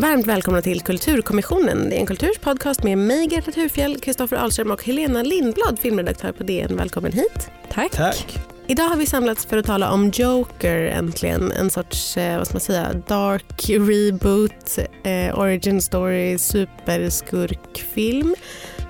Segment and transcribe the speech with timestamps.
[0.00, 1.90] Varmt välkomna till Kulturkommissionen.
[1.90, 6.42] Det är en kulturspodcast med mig, Greta Thurfjell, Kristoffer Ahlström och Helena Lindblad, filmredaktör på
[6.42, 6.76] DN.
[6.76, 7.50] Välkommen hit.
[7.70, 7.92] Tack.
[7.92, 8.38] Tack.
[8.66, 11.52] Idag har vi samlats för att tala om Joker äntligen.
[11.52, 18.34] En sorts, eh, vad ska man säga, dark reboot, eh, origin story, superskurkfilm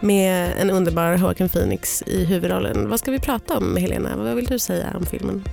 [0.00, 2.88] med en underbar Joaquin Phoenix i huvudrollen.
[2.88, 4.16] Vad ska vi prata om Helena?
[4.16, 5.44] Vad vill du säga om filmen?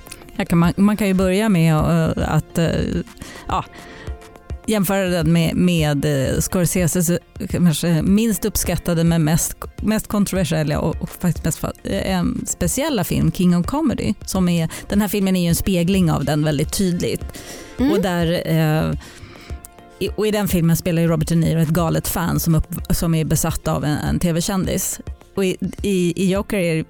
[0.46, 3.02] Kan man, man, kan ju börja med uh, att uh,
[3.48, 3.66] ja,
[4.66, 7.12] jämföra den med, med uh, Scorseses
[7.50, 11.64] kanske minst uppskattade men mest, mest kontroversiella och, och faktiskt mest
[12.22, 14.14] um, speciella film, King of Comedy.
[14.26, 17.24] Som är, den här filmen är ju en spegling av den väldigt tydligt.
[17.80, 17.92] Mm.
[17.92, 18.98] Och där
[20.16, 23.16] och I den filmen spelar ju Robert De Niro ett galet fan som, upp, som
[23.16, 25.00] är besatt av en, en tv-kändis.
[25.36, 26.86] Och i, i, i Joker är,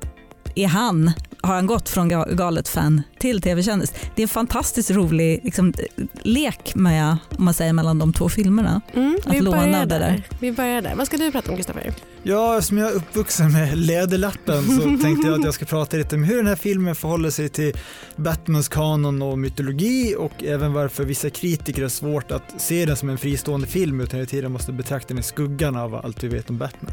[0.55, 3.93] är han har han gått från galet fan till tv-kändis.
[4.15, 5.73] Det är en fantastiskt rolig liksom,
[6.21, 8.81] lek med, om man säger, mellan de två filmerna.
[8.93, 10.23] Mm, att låna det där.
[10.39, 10.95] Vi börjar där.
[10.95, 11.93] Vad ska du prata om Kristoffer?
[12.23, 16.15] Ja, som jag är uppvuxen med Läderlappen så tänkte jag att jag ska prata lite
[16.15, 17.73] om hur den här filmen förhåller sig till
[18.15, 23.09] Batmans kanon och mytologi och även varför vissa kritiker har svårt att se den som
[23.09, 26.49] en fristående film utan hela tiden måste betrakta den i skuggan av allt vi vet
[26.49, 26.91] om Batman.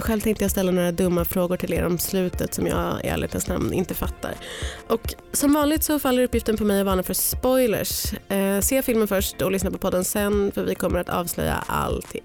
[0.00, 3.48] Själv tänkte jag ställa några dumma frågor till er om slutet som jag i ärlighetens
[3.48, 4.34] namn inte fattar.
[4.88, 8.12] Och som vanligt så faller uppgiften på mig att varna för spoilers.
[8.28, 12.22] Eh, se filmen först och lyssna på podden sen för vi kommer att avslöja allting.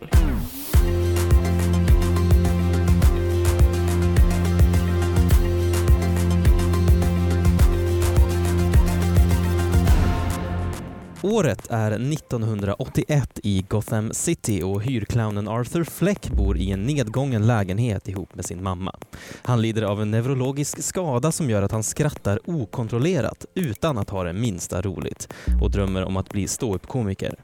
[11.23, 18.08] Året är 1981 i Gotham City och hyrclownen Arthur Fleck bor i en nedgången lägenhet
[18.08, 18.95] ihop med sin mamma.
[19.41, 24.23] Han lider av en neurologisk skada som gör att han skrattar okontrollerat utan att ha
[24.23, 27.35] det minsta roligt och drömmer om att bli ståuppkomiker.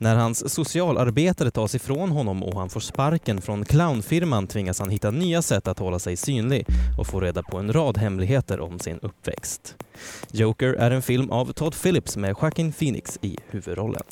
[0.00, 5.10] När hans socialarbetare tas ifrån honom och han får sparken från clownfirman tvingas han hitta
[5.10, 6.66] nya sätt att hålla sig synlig
[6.98, 9.76] och få reda på en rad hemligheter om sin uppväxt.
[10.32, 14.02] Joker är en film av Todd Phillips med Joaquin Phoenix i huvudrollen.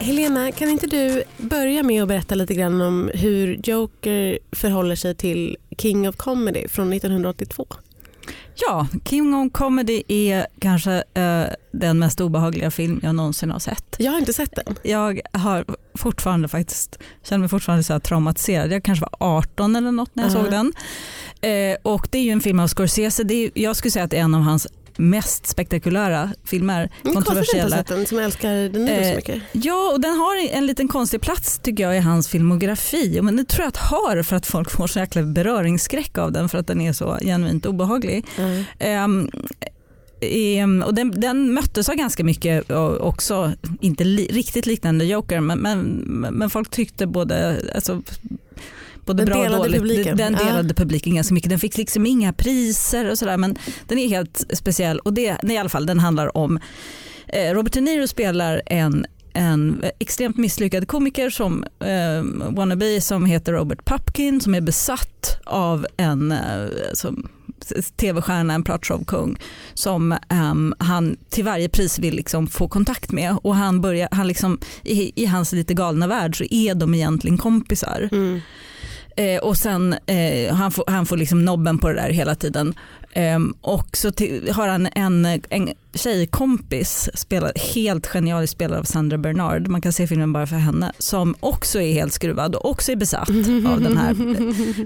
[0.00, 5.14] Helena, kan inte du börja med att berätta lite grann om hur Joker förhåller sig
[5.14, 7.66] till King of Comedy från 1982?
[8.60, 13.96] Ja, King of Comedy är kanske eh, den mest obehagliga film jag någonsin har sett.
[13.98, 14.76] Jag har inte sett den.
[14.82, 15.64] Jag har
[15.94, 18.72] fortfarande faktiskt, känner mig fortfarande så här traumatiserad.
[18.72, 20.42] Jag kanske var 18 eller något när jag uh -huh.
[20.42, 20.72] såg den.
[21.40, 23.24] Eh, och det är ju en film av Scorsese.
[23.24, 24.66] Det är, jag skulle säga att det är en av hans
[24.98, 26.90] mest spektakulära filmer.
[27.02, 27.76] Men kontroversiella.
[27.76, 29.42] Konstigt den som älskar den nu eh, så mycket.
[29.52, 33.20] Ja, och den har en liten konstig plats tycker jag i hans filmografi.
[33.22, 36.48] Men det tror jag att har för att folk får så jäkla beröringsskräck av den
[36.48, 38.26] för att den är så genuint obehaglig.
[38.36, 38.64] Mm.
[38.80, 39.30] Um,
[40.82, 42.70] och den, den möttes av ganska mycket
[43.00, 45.80] också, inte li, riktigt liknande Joker, men, men,
[46.32, 48.02] men folk tyckte både, alltså,
[49.08, 49.80] både den bra och dåligt.
[49.80, 50.16] Publiken.
[50.16, 50.74] Den delade ja.
[50.74, 51.50] publiken ganska mycket.
[51.50, 55.56] Den fick liksom inga priser och sådär men den är helt speciell och det, i
[55.56, 56.58] alla fall den handlar om
[57.26, 63.52] eh, Robert De Niro spelar en en extremt misslyckad komiker som eh, wannabe som heter
[63.52, 66.66] Robert Pupkin som är besatt av en eh,
[67.96, 69.38] tv-stjärna, en pratshowkung
[69.74, 74.26] som um, han till varje pris vill liksom få kontakt med och han börjar, han
[74.26, 78.08] liksom, i, i hans lite galna värld så är de egentligen kompisar.
[78.12, 78.40] Mm.
[79.18, 82.74] Eh, och sen eh, han får han får liksom nobben på det där hela tiden.
[83.12, 89.18] Eh, och så till, har han en, en tjejkompis, spelad, helt genialiskt spelad av Sandra
[89.18, 92.92] Bernard, man kan se filmen bara för henne, som också är helt skruvad och också
[92.92, 93.28] är besatt
[93.72, 94.14] av den här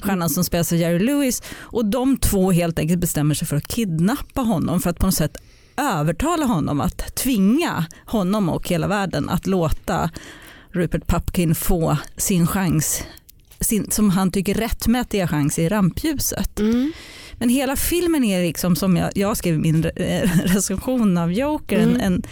[0.00, 1.42] stjärnan som spelas av Jerry Lewis.
[1.58, 5.14] Och de två helt enkelt bestämmer sig för att kidnappa honom för att på något
[5.14, 5.36] sätt
[5.76, 10.10] övertala honom att tvinga honom och hela världen att låta
[10.70, 13.02] Rupert Pupkin få sin chans
[13.62, 16.58] sin, som han tycker rättmätiga chans i rampljuset.
[16.60, 16.92] Mm.
[17.34, 19.82] Men hela filmen är liksom som jag, jag skrev min
[20.44, 21.96] recension av Joker, mm.
[21.96, 22.22] en, en,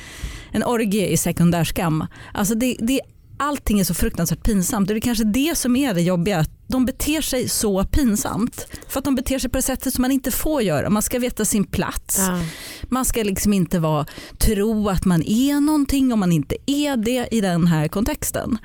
[0.53, 2.07] en orgie i sekundärskam.
[2.33, 3.01] Alltså det, det,
[3.41, 4.89] allting är så fruktansvärt pinsamt.
[4.89, 6.45] Det är kanske det som är det jobbiga.
[6.67, 8.67] De beter sig så pinsamt.
[8.89, 10.91] För att de beter sig på det sättet som man inte får göra.
[10.91, 12.19] Man ska veta sin plats.
[12.19, 12.41] Ja.
[12.89, 14.07] Man ska liksom inte vara,
[14.39, 18.59] tro att man är någonting om man inte är det i den här kontexten.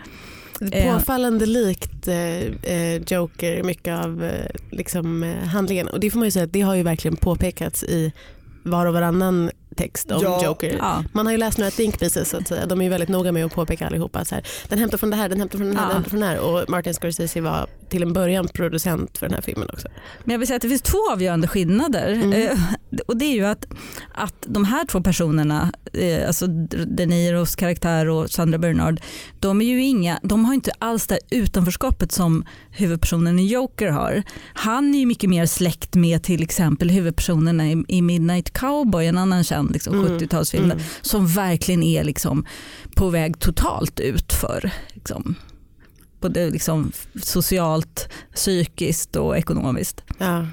[0.62, 5.88] Eh, påfallande likt eh, eh, Joker, mycket av eh, liksom, handlingen.
[5.88, 8.14] Och det får man ju säga att det har ju verkligen påpekats i
[8.64, 10.46] var och varannan text om Ja.
[10.46, 10.76] Joker.
[10.80, 11.04] Ja.
[11.14, 12.66] Man har ju läst några think pieces så att säga.
[12.66, 15.16] De är ju väldigt noga med att påpeka allihopa så här, den hämtar från det
[15.16, 15.88] här, den hämtar från den här, Ja.
[15.88, 16.40] den hämtar från den här.
[16.40, 19.88] Och Martin Scorsese var till en början producent för den här filmen också.
[20.24, 22.14] Men jag vill säga att det finns två avgörande skillnader.
[22.14, 22.34] Mm.
[22.34, 22.58] Eh,
[23.08, 23.66] och det är ju att,
[24.14, 26.48] att de här två personerna, eh, alltså
[26.88, 29.02] De Niros karaktär och Sandra Bernard,
[29.40, 34.24] de, är ju inga, de har inte alls det utanförskapet som huvudpersonen i Joker har.
[34.54, 39.18] Han är ju mycket mer släkt med till exempel huvudpersonerna i, i Midnight Cowboy, en
[39.18, 40.18] annan känd liksom, Mm.
[40.18, 40.80] 70-talsfilm, Mm.
[41.02, 42.46] som verkligen är liksom
[42.96, 45.36] på väg totalt ut för liksom,
[46.22, 46.92] både liksom
[47.24, 50.02] socialt, psykiskt och ekonomiskt.
[50.18, 50.48] Ja.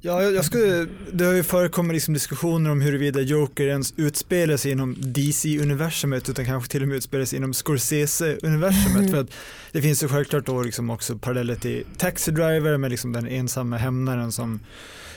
[0.00, 4.56] Ja, jag, jag skulle, det har ju förekommit liksom diskussioner om huruvida Joker ens utspelar
[4.56, 8.96] sig inom DC-universumet utan kanske till och med utspelar sig inom Scorsese-universumet.
[8.98, 9.10] Mm.
[9.10, 9.30] För att
[9.72, 13.76] det finns ju självklart då liksom också paralleller till Taxi Driver med liksom den ensamma
[13.76, 14.60] hämnaren som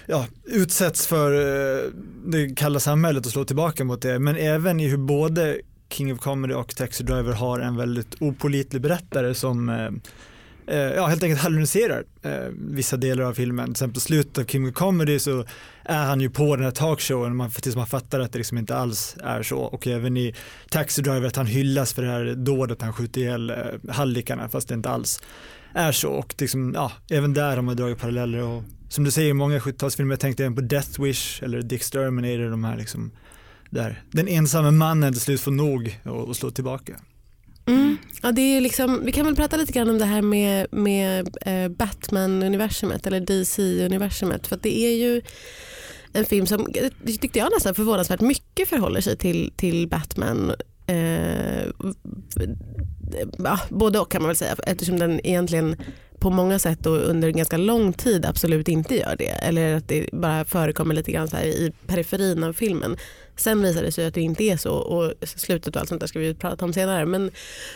[0.09, 1.91] ja, utsätts för eh,
[2.25, 4.19] det kalla samhället och slår tillbaka mot det.
[4.19, 8.81] Men även i hur både King of Comedy och Taxi Driver har en väldigt opolitlig
[8.81, 9.89] berättare som eh,
[10.67, 13.65] eh, ja, helt enkelt hallucinerar eh, vissa delar av filmen.
[13.65, 15.45] Till exempel slutet av King of Comedy så
[15.83, 18.75] är han ju på den här talkshowen man, tills man fattar att det liksom inte
[18.75, 19.59] alls är så.
[19.59, 20.35] Och även i
[20.69, 23.55] Taxi Driver att han hyllas för det här dådet han skjuter ihjäl eh,
[23.89, 25.21] hallikarna fast det inte alls
[25.73, 26.09] är så.
[26.09, 28.43] Och liksom, ja, även där har man dragit paralleller.
[28.43, 31.75] Och, som du säger, i många 70-talsfilmer, jag tänkte även på Death Wish eller The
[31.75, 33.11] Exterminator, de här liksom,
[33.69, 36.99] där den ensamma mannen till slut får nog och, och slår tillbaka.
[37.65, 37.97] Mm.
[38.21, 41.37] Ja, det är liksom, vi kan väl prata lite grann om det här med, med
[41.41, 44.47] eh, Batman-universumet eller DC-universumet.
[44.47, 45.21] För att det är ju
[46.13, 46.67] en film som
[47.05, 50.53] tyckte jag nästan förvånansvärt mycket förhåller sig till, till Batman.
[50.87, 51.65] Eh,
[53.37, 55.75] ja, både och kan man väl säga eftersom den egentligen
[56.19, 59.29] på många sätt och under ganska lång tid absolut inte gör det.
[59.29, 62.97] Eller att det bara förekommer lite grann i periferin av filmen.
[63.35, 66.07] Sen visar det sig att det inte är så och slutet och allt sånt där
[66.07, 67.05] ska vi prata om senare.
[67.05, 67.31] Men,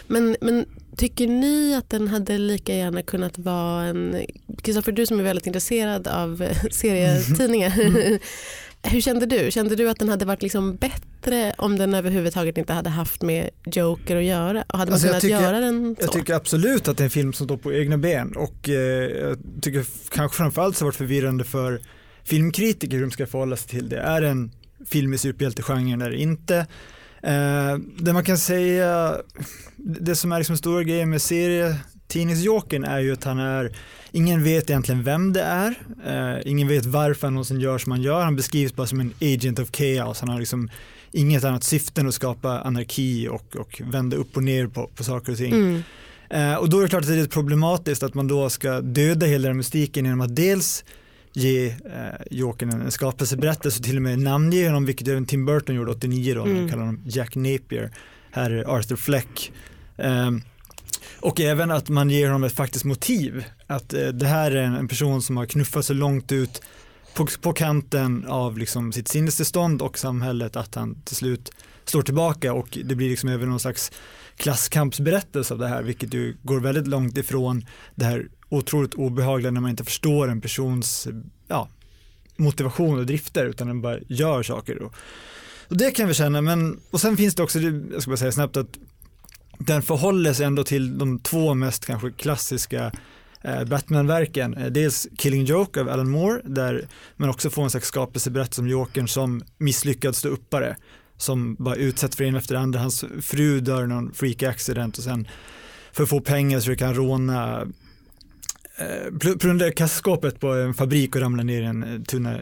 [0.08, 0.66] men, men
[0.98, 4.26] tycker ni att den hade lika gärna kunnat vara en...
[4.62, 7.74] Kristoffer, du som är väldigt intresserad av serietidningar.
[8.88, 9.52] Hur kände du?
[9.52, 13.50] Kände du att den hade varit liksom bättre om den överhuvudtaget inte hade haft med
[13.66, 14.64] Joker att göra?
[14.70, 16.04] Och hade man Alltså, kunnat tycker- göra den så?
[16.04, 18.76] Jag tycker absolut att det är en film som står på egna ben och eh,
[19.20, 21.82] jag tycker kanske framförallt så har varit förvirrande för
[22.24, 24.00] filmkritiker hur de ska förhålla sig till det.
[24.00, 24.52] Är det en
[24.86, 26.58] film i superhjältegenren eller inte?
[27.24, 29.18] Eh, det man kan säga,
[29.78, 31.22] det som är liksom stora grejen med
[32.08, 33.72] serietidningsjokern är ju att han är,
[34.12, 38.02] ingen vet egentligen vem det är, eh, ingen vet varför han någonsin gör som han
[38.02, 40.70] gör, han beskrivs bara som en agent of chaos, han har liksom
[41.12, 45.04] inget annat syfte än att skapa anarki och, och vända upp och ner på, på
[45.04, 45.54] saker och ting.
[45.54, 45.84] Mm.
[46.30, 49.26] Eh, och då är det klart att det är problematiskt att man då ska döda
[49.26, 50.84] hela den mystiken genom att dels
[51.34, 51.74] ge eh,
[52.32, 56.36] Jokern en, skapelseberättelse och till och med namnge honom, vilket även Tim Burton gjorde 89
[56.36, 56.58] då, Mm.
[56.58, 57.92] han kallar honom Jack Napier,
[58.32, 59.52] här är Arthur Fleck.
[59.98, 60.42] Ehm,
[61.20, 64.76] och även att man ger honom ett faktiskt motiv, att eh, det här är en,
[64.76, 66.62] en person som har knuffat sig långt ut
[67.14, 71.52] på, på kanten av liksom sitt sinnestillstånd och samhället att han till slut
[71.86, 73.92] slår tillbaka och det blir liksom även någon slags
[74.38, 77.66] klasskampsberättelse av det här vilket ju går väldigt långt ifrån
[77.96, 81.08] det här otroligt obehagliga när man inte förstår en persons
[81.48, 81.70] ja,
[82.36, 84.82] motivation och drifter utan den bara gör saker.
[84.82, 84.94] Och,
[85.68, 88.32] och det kan vi känna men och sen finns det också, jag ska bara säga
[88.32, 88.78] snabbt att
[89.66, 92.92] den förhåller sig ändå till de två mest kanske klassiska
[93.42, 94.58] eh, Batman-verken.
[94.58, 98.68] Eh, dels Killing Joke av Alan Moore där man också får en slags skapelseberättelse om
[98.68, 100.76] Jokern som misslyckad ståuppare
[101.18, 102.80] som bara utsätts för en efter andra.
[102.80, 105.28] Hans fru dör i någon freak accident och sen
[105.92, 107.62] för att få pengar så kan råna
[108.78, 112.40] eh, plundra kassaskåpet på en fabrik och ramla ner i en eh, tunna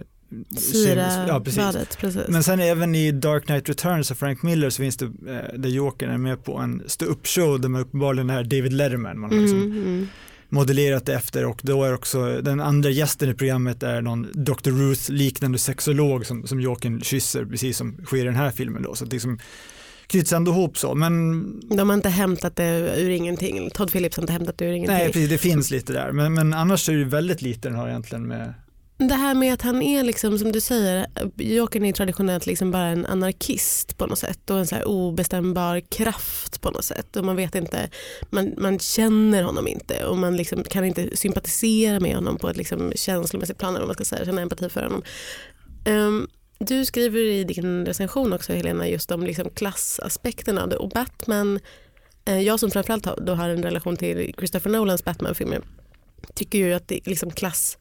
[0.58, 1.96] Syra ja, precis.
[1.96, 2.28] precis.
[2.28, 5.70] Men sen även i Dark Knight Returns av Frank Miller så finns det eh, där
[5.70, 9.20] Jokern är med på en stå-upp-show där man uppenbarligen är David Letterman.
[9.20, 10.08] Man har liksom Mm, mm.
[10.50, 14.70] modellerat det efter och då är också den andra gästen i programmet är någon Dr.
[14.72, 18.96] Ruth liknande sexolog som, som Jokern kysser precis som sker i den här filmen då
[18.96, 19.40] så det liksom
[20.08, 21.44] knyts ändå ihop så men
[21.78, 23.70] De har inte hämtat det ur ingenting.
[23.70, 24.98] Todd Phillips har inte hämtat det ur ingenting.
[24.98, 27.90] nej precis det finns lite där men, men annars är det väldigt lite den har
[27.90, 28.54] egentligen med
[29.08, 32.86] det här med att han är liksom som du säger, Jokern är traditionellt liksom bara
[32.86, 37.26] en anarkist på något sätt och en så här obestämbar kraft på något sätt och
[37.26, 37.90] man vet inte,
[38.30, 42.58] man, man känner honom inte och man liksom kan inte sympatisera med honom på ett
[42.58, 45.02] liksom känslomässigt plan eller vad man ska säga, känna empati för honom.
[45.88, 46.28] Um,
[46.60, 51.60] du skriver i din recension också Helena just om liksom klassaspekten av det och Batman,
[52.26, 55.62] eh, jag som framförallt har, då har en relation till Christopher Nolans Batman-filmer
[56.36, 57.78] tycker ju att det liksom klass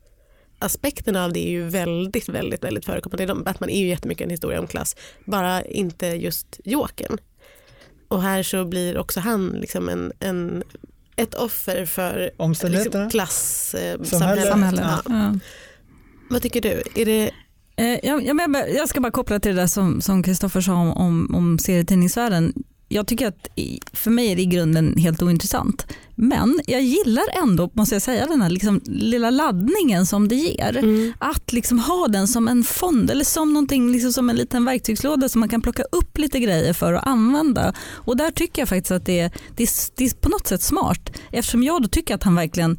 [0.60, 3.34] aspekten av det är ju väldigt, väldigt, väldigt förekommande.
[3.34, 7.18] Batman är ju jättemycket en historia om klass, bara inte just Jokern.
[8.08, 10.62] Och här så blir också han liksom en, en
[11.16, 12.30] ett offer för
[12.84, 14.46] liksom, klassamhället.
[14.46, 14.80] Eh.
[14.80, 15.02] Ja.
[15.06, 15.38] Ja.
[16.30, 16.82] Vad tycker du?
[16.94, 17.30] Är det,
[17.80, 18.26] Eh, Jag,
[18.74, 22.52] jag, ska bara koppla till det där som som Kristoffer sa om, om, om serietidningsvärlden.
[22.92, 23.48] Jag tycker att
[23.92, 25.86] för mig är det i grunden helt ointressant.
[26.14, 30.76] Men jag gillar ändå, måste jag säga, den här liksom lilla laddningen som det ger.
[30.76, 31.12] mm.
[31.18, 35.28] Att liksom ha den som en fond eller som någonting, liksom som en liten verktygslåda
[35.28, 37.74] som man kan plocka upp lite grejer för att använda.
[37.80, 40.62] Och där tycker jag faktiskt att det är, det är, det är på något sätt
[40.62, 41.12] smart.
[41.32, 42.78] Eftersom jag då tycker att han verkligen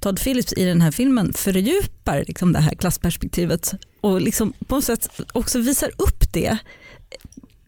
[0.00, 4.84] Todd Phillips i den här filmen fördjupar liksom det här klassperspektivet och liksom på något
[4.84, 6.58] sätt också visar upp det.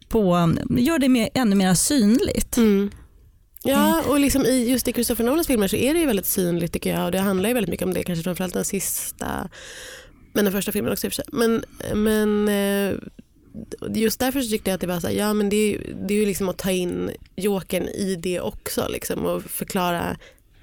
[0.09, 2.57] På, gör det mer, ännu mer synligt.
[2.57, 2.91] Mm.
[3.67, 6.73] Ja, och liksom i, just i Christopher Nolans filmer så är det ju väldigt synligt
[6.73, 9.49] tycker jag och det handlar ju väldigt mycket om det, kanske framförallt den sista,
[10.33, 11.25] men den första filmen också i och för sig.
[11.33, 12.95] Men, men eh,
[13.95, 15.95] just därför så tyckte jag att det var så här, ja men det är, ju-
[16.09, 20.17] det är ju liksom att ta in Jokern i det också liksom och förklara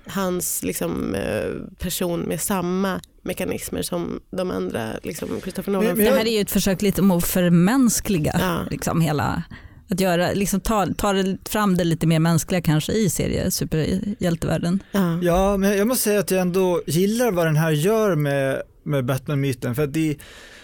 [0.07, 6.25] hans liksom, eh, person med samma mekanismer som de andra liksom, Christopher Nolan Det här
[6.27, 8.65] är ju ett försök lite att förmänskliga Ja.
[8.71, 9.43] liksom hela
[9.89, 14.83] att göra, liksom ta, ta det, fram det lite mer mänskliga kanske i serie superhjältevärlden.
[14.91, 15.19] Ja.
[15.21, 19.05] Ja, men jag måste säga att jag ändå gillar vad den här gör med, med
[19.05, 19.75] Batman-myten.
[19.75, 20.15] För att det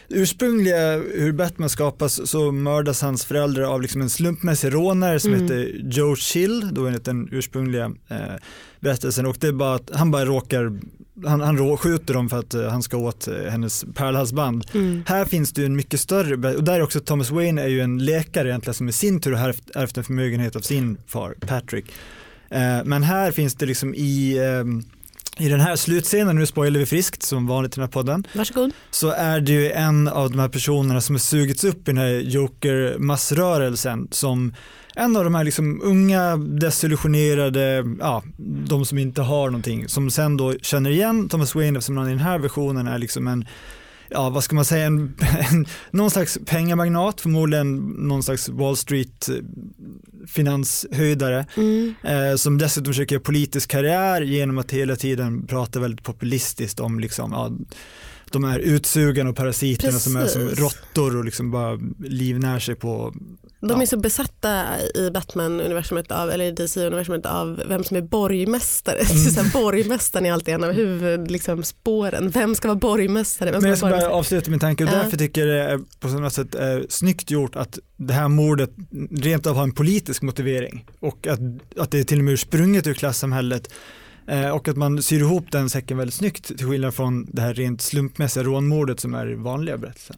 [0.10, 5.44] ursprungliga, hur Batman skapas, så mördas hans föräldrar av liksom en slumpmässig rånare som Mm.
[5.44, 8.18] heter Joe Chill, då enligt den ursprungliga eh,
[8.80, 9.26] berättelsen.
[9.26, 10.80] Och det är bara att han bara råkar,
[11.26, 14.66] han, han rå, skjuter dem för att eh, han ska åt eh, hennes pärlhalsband.
[14.74, 15.04] Mm.
[15.08, 17.82] Här finns det ju en mycket större, och där är också Thomas Wayne är ju
[17.82, 21.36] en läkare egentligen som i sin tur har ärvt- ärvt en förmögenhet av sin far
[21.48, 21.86] Patrick.
[22.50, 24.84] Eh, men här finns det liksom i, ehm,
[25.40, 28.72] i den här slutscenen, nu spoilar vi friskt som vanligt i den här podden, Varsågod.
[28.92, 31.98] så är det ju en av de här personerna som har sugits upp i den
[31.98, 34.54] här Joker-massrörelsen som
[34.96, 38.24] en av de här liksom unga, desillusionerade, ja,
[38.68, 42.10] de som inte har någonting, som sen då känner igen Thomas Wayne eftersom han i
[42.10, 43.46] den här versionen är liksom en
[44.10, 45.16] ja vad ska man säga, en,
[45.52, 49.36] en, någon slags pengamagnat, förmodligen någon slags Wall Street eh,
[50.28, 51.94] finanshöjdare Mm.
[52.04, 57.00] eh, som dessutom försöker göra politisk karriär genom att hela tiden prata väldigt populistiskt om
[57.00, 57.52] liksom, ja,
[58.32, 60.60] de här utsugarna och parasiterna som är som Precis.
[60.60, 63.14] råttor och liksom bara livnär sig på
[63.62, 63.82] De Ja.
[63.82, 64.64] är så besatta
[64.96, 68.98] i Batman-universumet av, eller i DC-universumet av vem som är borgmästare.
[69.12, 69.18] Mm.
[69.34, 71.24] Så här, borgmästaren är alltid en av huvudspåren.
[71.28, 72.30] Liksom, spåren.
[72.30, 73.52] vem ska vara borgmästare?
[73.52, 74.96] Vem ska Men jag ska bara avsluta min tanke och Ja.
[74.96, 78.70] därför tycker jag det är på något sätt är snyggt gjort att det här mordet
[79.12, 81.40] rent av har en politisk motivering och att,
[81.78, 83.70] att det är till och med ur sprunget ur klassamhället
[84.28, 87.54] eh, och att man syr ihop den säcken väldigt snyggt till skillnad från det här
[87.54, 90.16] rent slumpmässiga rånmordet som är vanliga berättelser.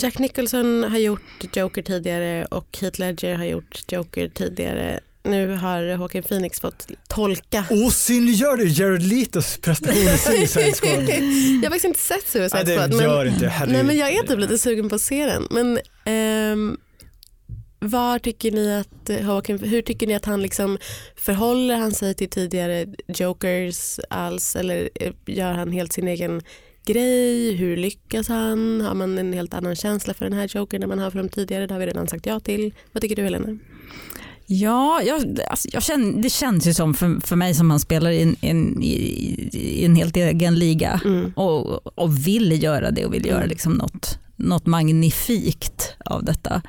[0.00, 5.00] Jack Nicholson har gjort Joker tidigare och Heath Ledger har gjort Joker tidigare.
[5.24, 7.64] Nu har Joaquin Phoenix fått tolka.
[7.70, 11.08] Osynliggör du Jared Letos prestation i Suicide Squad?
[11.08, 12.90] Jag har faktiskt inte sett Suicide Nej, det Squad.
[12.90, 13.74] men- gör inte herregud.
[13.74, 15.46] Nej men jag är typ lite sugen på att se den.
[15.50, 16.76] Men ehm,
[17.78, 20.78] var tycker ni att Joaquin, hur tycker ni att han liksom
[21.16, 26.42] förhåller han sig till tidigare Jokers alls eller eh, gör han helt sin egen
[26.86, 27.54] grej?
[27.54, 28.80] Hur lyckas han?
[28.80, 31.28] Har man en helt annan känsla för den här Jokern än man har för de
[31.28, 31.66] tidigare?
[31.66, 32.74] Det har vi redan sagt ja till.
[32.92, 33.58] Vad tycker du Helena?
[34.48, 38.10] Ja, jag, alltså, jag känner, det känns ju som för, för mig som han spelar
[38.10, 38.94] i en, en, i,
[39.52, 41.32] i en helt egen liga Mm.
[41.36, 43.48] och, och vill göra det och vill göra Mm.
[43.48, 46.62] liksom något, något magnifikt av detta.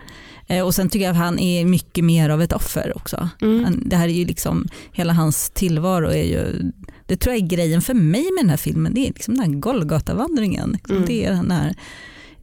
[0.47, 3.29] Eh, och sen tycker jag att han är mycket mer av ett offer också.
[3.41, 3.83] Mm.
[3.85, 6.71] Det här är ju liksom, hela hans tillvaro är ju,
[7.05, 9.43] det tror jag är grejen för mig med den här filmen, det är liksom den
[9.45, 10.71] här Golgatavandringen.
[10.71, 10.95] Liksom.
[10.95, 11.07] Mm.
[11.07, 11.75] Det är den här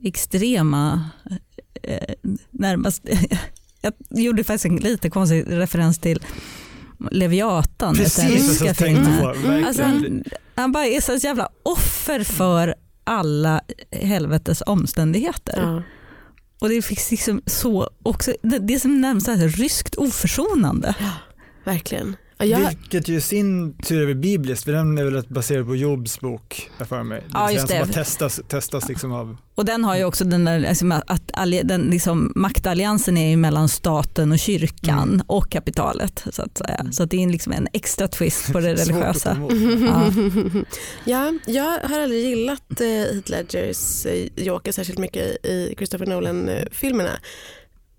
[0.02, 1.10] extrema,
[1.82, 2.14] eh,
[2.50, 3.08] närmast,
[3.80, 6.20] jag gjorde faktiskt en lite konstig referens till
[7.10, 7.94] Leviatan.
[7.94, 9.28] Precis jag tänkte på.
[9.66, 15.60] Alltså han, han bara är så jävla offer för alla helvetes omständigheter.
[15.62, 15.82] Ja.
[16.64, 20.94] Och det finns liksom så också, det, det som närmast är ryskt oförsonande.
[21.00, 21.10] Ja,
[21.64, 22.16] Verkligen.
[22.44, 25.76] Ja, jag, Vilket ju i sin tur är bibliskt, för den är väl baserad på
[25.76, 27.22] Jobs bok, för mig.
[27.32, 27.78] Ja, vill just det.
[27.78, 31.30] Som bara testas, testas liksom av, Och den har ju också den där, liksom att
[31.64, 35.22] den liksom, maktalliansen är ju mellan staten och kyrkan Mm.
[35.26, 36.24] och kapitalet.
[36.32, 36.86] Så att säga.
[36.92, 39.36] Så att det är liksom en extra twist på det religiösa.
[39.80, 40.12] Ja.
[41.04, 47.10] ja, jag har aldrig gillat eh, Heath Ledgers eh, Joker särskilt mycket i Christopher Nolan-filmerna.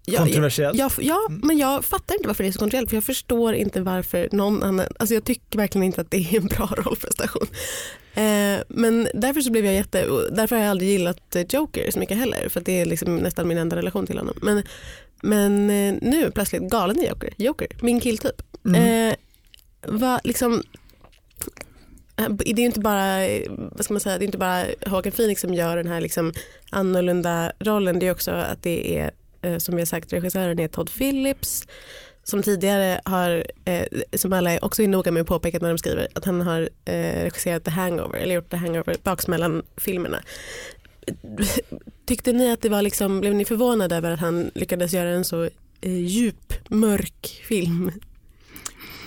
[0.07, 0.77] Ja, kontroversiellt.
[0.77, 3.81] Ja, ja, men jag fattar inte varför det är så kontroversiellt för jag förstår inte
[3.81, 7.47] varför någon annan, alltså jag tycker verkligen inte att det är en bra rollprestation.
[8.13, 12.17] Eh, men därför så blev jag jätte, därför har jag aldrig gillat Joker så mycket
[12.17, 14.35] heller för det är liksom nästan min enda relation till honom.
[14.41, 14.63] Men,
[15.21, 18.41] men eh, nu plötsligt galen i Joker, Joker, min killtyp.
[18.65, 19.09] Mm.
[19.09, 19.15] Eh,
[19.87, 20.63] vad liksom,
[22.15, 25.53] det är inte bara, vad ska man säga, det är inte bara Håkan Phoenix som
[25.53, 26.33] gör den här liksom
[26.69, 29.11] annorlunda rollen, det är också att det är
[29.45, 31.67] Eh, som vi har sagt regissören är Todd Phillips
[32.27, 36.07] som tidigare har, eh, som alla också är noga med att påpeka när de skriver,
[36.13, 40.21] att han har eh, regisserat The Hangover, eller gjort The Hangover, baksmällan-filmerna.
[42.05, 45.25] Tyckte ni att det var liksom, blev ni förvånade över att han lyckades göra en
[45.25, 45.43] så
[45.81, 47.91] eh, djup, mörk film?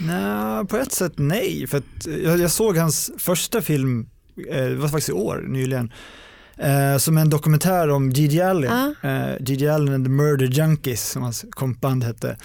[0.01, 4.09] Nej, på ett sätt nej, för att eh, jag, jag såg hans första film,
[4.51, 5.93] eh, det var faktiskt i år nyligen,
[6.59, 9.09] eh, som en dokumentär om Gigi Allen, Ah.
[9.09, 12.37] eh, Gigi Allen and the Murder Junkies som hans kompband hette,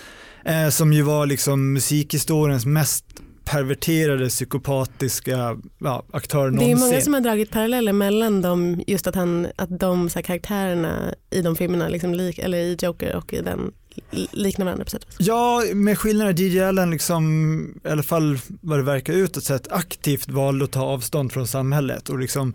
[0.46, 3.06] eh, som ju var liksom musikhistoriens mest
[3.46, 6.80] perverterade psykopatiska ja, aktör Det är någonsin.
[6.80, 11.14] många som har dragit paralleller mellan dem, just att, han, att de så här, karaktärerna
[11.30, 13.72] i de filmerna, liksom lik, eller i Joker och i den,
[14.12, 15.06] li- liknar varandra på sätt.
[15.20, 19.72] Ja, med skillnaden att Gigi Allen liksom, i alla fall vad det verkar utåt sett,
[19.72, 22.54] aktivt valde att ta avstånd från samhället och liksom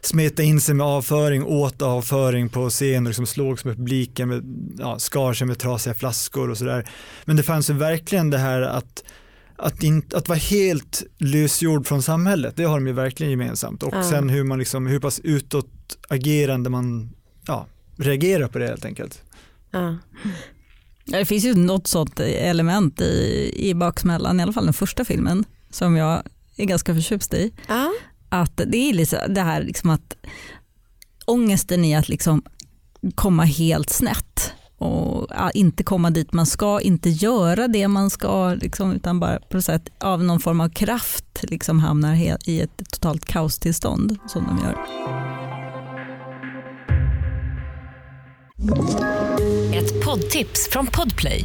[0.00, 4.42] smeta in sig med avföring, åt avföring på scen och liksom slogs med publiken, med,
[4.78, 6.88] ja, skar sig med trasiga flaskor och sådär.
[7.24, 9.04] Men det fanns ju verkligen det här att
[9.60, 13.82] att, inte, att vara helt lösgjord från samhället, det har de ju verkligen gemensamt.
[13.82, 14.02] Och Ja.
[14.10, 17.10] sen hur man liksom, hur pass utåtagerande man
[17.46, 19.22] ja, reagerar på det helt enkelt.
[19.70, 19.96] Ja.
[21.04, 25.04] Ja, Det finns ju något sånt element i, i baksmällan, i alla fall den första
[25.04, 26.22] filmen, som jag
[26.56, 27.52] är ganska förtjust i.
[27.68, 27.92] Ja.
[28.28, 30.16] Att det är liksom det här liksom att
[31.24, 32.42] ångesten i att liksom
[33.14, 38.92] komma helt snett och inte komma dit man ska, inte göra det man ska, liksom,
[38.92, 42.14] utan bara på något sätt av någon form av kraft liksom hamnar
[42.48, 44.78] i ett totalt kaostillstånd som de gör.
[49.74, 51.44] Ett poddtips från Podplay.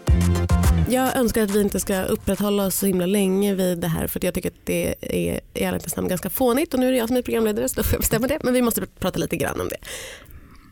[0.91, 4.19] Jag önskar att vi inte ska upprätthålla oss så himla länge vid det här för
[4.19, 6.97] att jag tycker att det är i ärlighetens namn ganska fånigt och nu är det
[6.97, 9.35] jag som är programledare så då får jag bestämma det men vi måste prata lite
[9.37, 9.77] grann om det.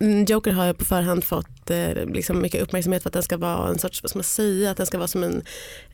[0.05, 3.69] Mm, Joker har på förhand fått eh, liksom mycket uppmärksamhet för att den ska vara
[3.69, 5.43] en sorts, vad ska man säga, att den ska vara som en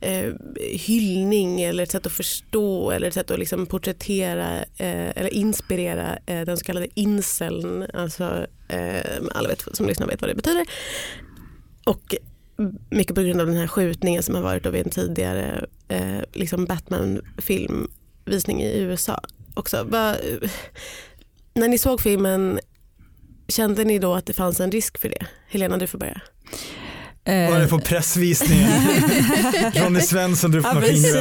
[0.01, 0.33] eh,
[0.71, 6.17] hyllning eller ett sätt att förstå eller ett sätt att liksom porträttera eh, eller inspirera
[6.25, 10.65] eh, den så kallade inceln, alltså eh, alla vet, som lyssnar vet vad det betyder.
[11.85, 12.15] Och
[12.89, 16.19] mycket på grund av den här skjutningen som har varit då vid en tidigare eh,
[16.33, 19.21] liksom Batman-filmvisning i USA.
[19.53, 19.83] Också.
[19.83, 20.15] Va,
[21.53, 22.59] när ni såg filmen,
[23.47, 25.25] kände ni då att det fanns en risk för det?
[25.49, 26.21] Helena, du får börja.
[27.27, 28.69] Eh, Vad är det på pressvisningen?
[29.75, 31.13] Ronny Svensson, du får precis.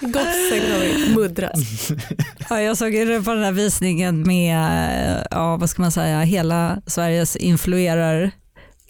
[0.00, 1.90] Gossen kommer muddras.
[2.50, 2.92] Ja, jag såg
[3.24, 8.30] på den här visningen med ja, vad ska man säga, hela Sveriges influerar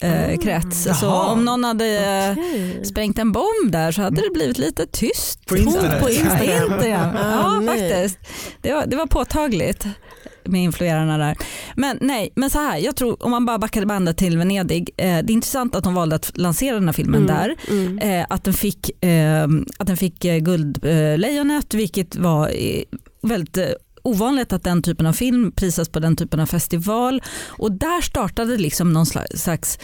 [0.01, 0.83] eh, krets.
[0.83, 1.31] Så Jaha.
[1.31, 2.85] om någon hade eh, Okej.
[2.85, 5.45] sprängt en bomb där så hade det blivit lite tyst.
[5.45, 6.01] På internet?
[6.03, 6.73] På Instagram.
[6.73, 7.15] Instagram.
[7.15, 8.19] Ja, faktiskt.
[8.61, 9.85] Det var, det var påtagligt
[10.47, 11.37] med influerarna där.
[11.75, 15.05] Men nej, men så här, jag tror om man bara backade bandet till Venedig, eh,
[15.05, 17.55] det är intressant att de valde att lansera den här filmen Mm, där.
[17.69, 17.99] mm.
[17.99, 19.43] Eh, att den fick, eh,
[19.79, 22.83] att den fick eh, Guldlejonet vilket var eh,
[23.21, 23.57] väldigt
[24.05, 27.21] ovanligt att den typen av film prisas på den typen av festival.
[27.47, 29.79] Och där startade liksom någon slags,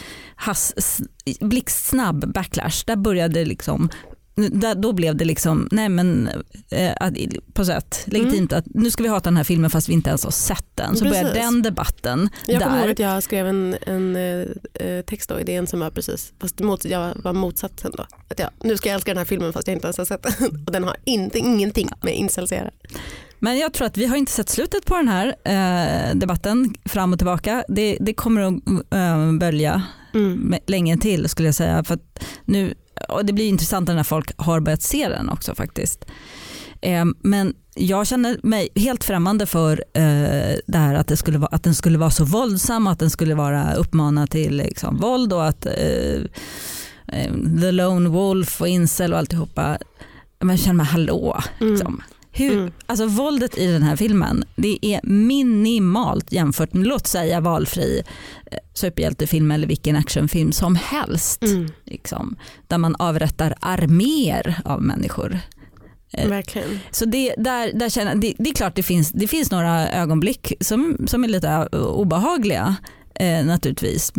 [1.40, 2.84] blixtsnabb backlash.
[2.86, 3.90] Där började liksom
[4.36, 6.30] där, då blev det liksom, nej men
[6.70, 7.14] eh, att,
[7.54, 10.24] på sätt legitimt att nu ska vi hata den här filmen fast vi inte ens
[10.24, 10.96] har sett den.
[10.96, 12.92] Så började den debatten Jag kommer ihåg där.
[12.92, 16.60] att jag skrev en, en eh, eh, text då i DN som var precis, fast
[16.60, 18.06] mot, jag var motsatsen då.
[18.30, 20.24] Att jag, nu ska jag älska den här filmen fast jag inte ens har sett
[20.24, 20.64] den.
[20.66, 22.72] Och den har inte, ingenting med incels att göra.
[23.44, 27.14] Men jag tror att vi har inte sett slutet på den här eh, debatten fram
[27.14, 27.64] och tillbaka.
[27.68, 28.54] Det, det kommer att
[28.94, 30.56] eh, bölja Mm.
[30.68, 31.84] länge till skulle jag säga.
[31.84, 32.00] För
[32.46, 32.74] nu,
[33.10, 36.06] och det blir intressantare när folk har börjat se den också faktiskt.
[36.82, 41.50] Eh, men jag känner mig helt främmande för eh, det här att, det skulle vara,
[41.56, 45.48] att den skulle vara så våldsam, att den skulle vara uppmanad till liksom, våld och
[45.48, 46.22] att eh,
[47.08, 49.78] eh, The Lone Wolf och Incel och alltihopa.
[50.44, 51.42] Man känner man hallå.
[51.62, 52.02] Mm.
[52.34, 52.72] Hur, Mm.
[52.86, 58.04] alltså våldet i den här filmen det är minimalt jämfört med låt säga valfri
[58.52, 61.44] eh, superhjältefilm eller vilken actionfilm som helst.
[61.44, 61.68] Mm.
[61.86, 62.36] Liksom,
[62.68, 65.40] där man avrättar arméer av människor.
[66.14, 66.80] Eh, Verkligen.
[66.92, 70.54] Så det, där, där känner, det, det är klart det finns, det finns några ögonblick
[70.60, 72.76] som, som är lite eh, obehagliga
[73.16, 74.14] eh, naturligtvis.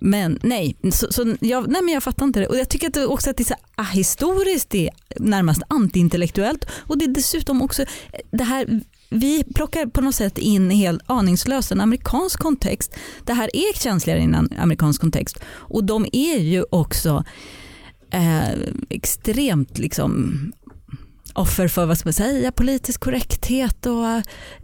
[0.00, 2.46] Men nej, så, så jag, nej men jag fattar inte det.
[2.46, 5.62] Och jag tycker att det också att det är så ahistoriskt, ah, det är närmast
[5.68, 7.84] antiintellektuellt och det är dessutom också
[8.30, 12.96] det här vi plockar på något sätt in helt aningslöst en amerikansk kontext.
[13.24, 17.24] Det här är känsligare i en amerikansk kontext och de är ju också
[18.10, 18.58] eh,
[18.88, 20.36] extremt liksom
[21.34, 24.06] offer för vad ska man säga, politisk korrekthet och,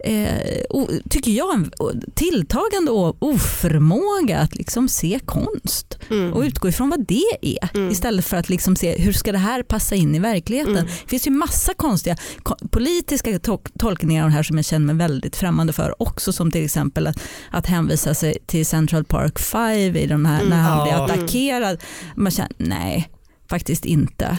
[0.09, 1.71] eh, och tycker jag en
[2.15, 6.33] tilltagande oförmåga att liksom se konst Mm.
[6.33, 7.91] och utgå ifrån vad det är Mm.
[7.91, 10.75] istället för att liksom se hur ska det här passa in i verkligheten.
[10.77, 10.85] Mm.
[10.85, 14.85] Det finns ju massa konstiga ko- politiska to- tolkningar av det här som jag känner
[14.85, 17.19] mig väldigt främmande för också som till exempel att,
[17.51, 20.49] att hänvisa sig till Central Park 5 i de här, Mm.
[20.49, 21.83] när han blir attackerad.
[22.15, 23.09] Man känner nej,
[23.49, 24.37] faktiskt inte.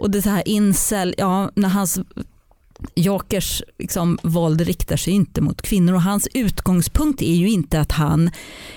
[0.00, 2.00] Och det här incel, ja, när hans
[2.94, 7.92] Jokers liksom, våld riktar sig inte mot kvinnor och hans utgångspunkt är ju inte att
[7.92, 8.30] han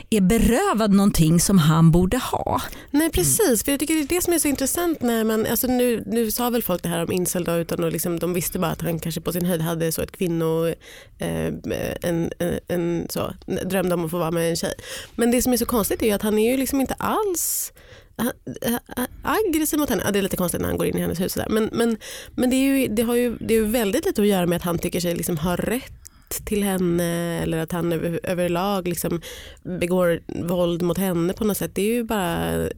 [0.10, 2.62] är berövad någonting som han borde ha.
[2.92, 5.68] Nej precis, för jag tycker det är det som är så intressant när man, alltså
[5.68, 8.60] nu, nu sa väl folk det här om incel då, utan att liksom, de visste
[8.60, 10.68] bara att han kanske på sin höjd hade så ett kvinno,
[11.18, 11.48] eh,
[12.02, 13.34] en, en, en så,
[13.66, 14.74] drömde om att få vara med en tjej.
[15.16, 17.74] Men det som är så konstigt är ju att han är ju liksom inte alls
[17.76, 17.83] eh,
[19.24, 20.02] aggressiv mot henne.
[20.06, 21.34] Ja, det är lite konstigt när han går in i hennes hus.
[21.34, 21.50] där.
[21.50, 21.98] Men, men,
[22.36, 24.64] men det, är ju, det har ju det är väldigt lite att göra med att
[24.64, 26.04] han tycker sig liksom ha rätt
[26.46, 29.22] till henne eller att han över, överlag liksom
[29.64, 31.76] begår våld mot henne på något sätt.
[31.76, 32.70] Det är ju bara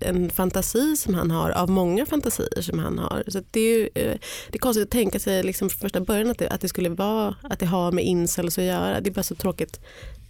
[0.00, 3.24] en fantasi som han har av många fantasier som han har.
[3.26, 4.18] Så det är ju eh,
[4.50, 6.88] det är konstigt att tänka sig liksom från första början att det, att det skulle
[6.88, 9.00] vara att det har med incels att göra.
[9.00, 9.80] Det är bara så tråkigt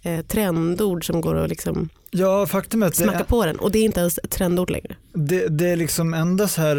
[0.05, 3.71] eh, trendord som går att liksom Ja, faktum är att smacka är, på den och
[3.71, 4.95] det är inte ens ett trendord längre.
[5.13, 6.77] det, det är liksom enda så här,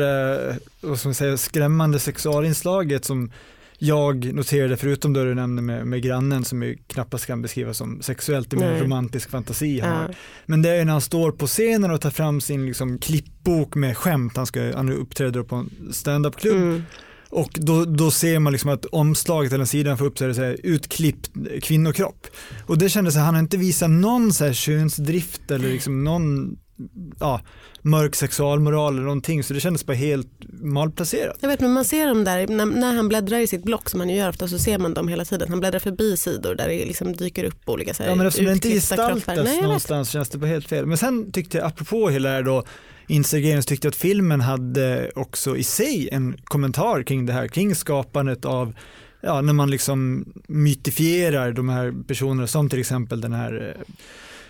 [0.48, 3.30] eh, vad ska man säga, skrämmande sexualinslaget som
[3.78, 8.02] jag noterade, förutom det du nämnde med, med grannen som ju knappast kan beskrivas som
[8.02, 10.08] sexuellt, det är mer en romantisk fantasi han har.
[10.08, 10.14] Ja.
[10.46, 13.96] Men det är när han står på scenen och tar fram sin liksom, klippbok med
[13.96, 16.82] skämt, han, ska, han uppträder på en stand-up-klubb Mm.
[17.36, 20.42] Och då, då ser man liksom att omslaget eller sidan får upp så här, så
[20.42, 21.30] här, utklippt
[21.62, 22.26] kvinnokropp.
[22.66, 26.56] Och det kändes här, han har inte visat någon så här könsdrift eller liksom någon
[27.20, 27.40] ja,
[27.82, 30.28] mörk sexualmoral eller någonting så det kändes bara helt
[30.60, 31.36] malplacerat.
[31.40, 34.00] Jag vet men man ser dem där, när, när han bläddrar i sitt block som
[34.00, 35.48] han ju gör ofta så ser man dem hela tiden.
[35.48, 38.46] Han bläddrar förbi sidor där det liksom dyker upp olika så här, Ja men eftersom
[38.46, 39.44] det inte gestaltas.
[39.44, 40.86] Nej, någonstans känns det bara helt fel.
[40.86, 42.64] Men sen tyckte jag, apropå hela det här då,
[43.08, 48.44] Så tyckte att filmen hade också i sig en kommentar kring det här, kring skapandet
[48.44, 48.74] av
[49.20, 53.94] Ja, när man liksom mytifierar de här personerna som till exempel den här eh,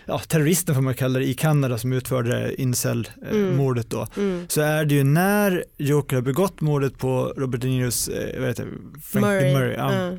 [0.04, 4.06] ja, terroristen får man kalla det i Kanada som utförde incel-mordet då.
[4.16, 4.46] Mm.
[4.48, 8.48] Så är det ju när Joker har begått mordet på Robert De Niros, eh, vad
[8.48, 8.68] heter
[9.02, 9.54] Frank Murray.
[9.54, 10.12] Murray ja, Ja.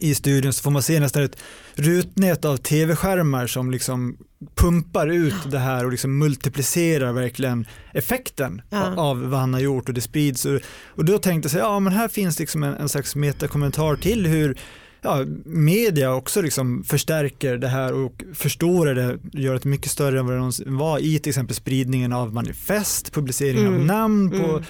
[0.00, 1.36] I studion så får man se nästan ett
[1.74, 4.16] rutnät av tv-skärmar som liksom
[4.54, 8.86] pumpar ut det här och liksom multiplicerar verkligen effekten Ja.
[8.86, 10.44] av, av vad han har gjort och det sprids.
[10.44, 14.26] Och, och då tänkte jag ja men här finns liksom en, en slags metakommentar till
[14.26, 14.58] hur
[15.02, 20.26] ja, media också liksom förstärker det här och förstorar det, gör det mycket större än
[20.26, 23.86] vad det någonsin var i till exempel spridningen av manifest, publicering av Mm.
[23.86, 24.62] namn på Mm.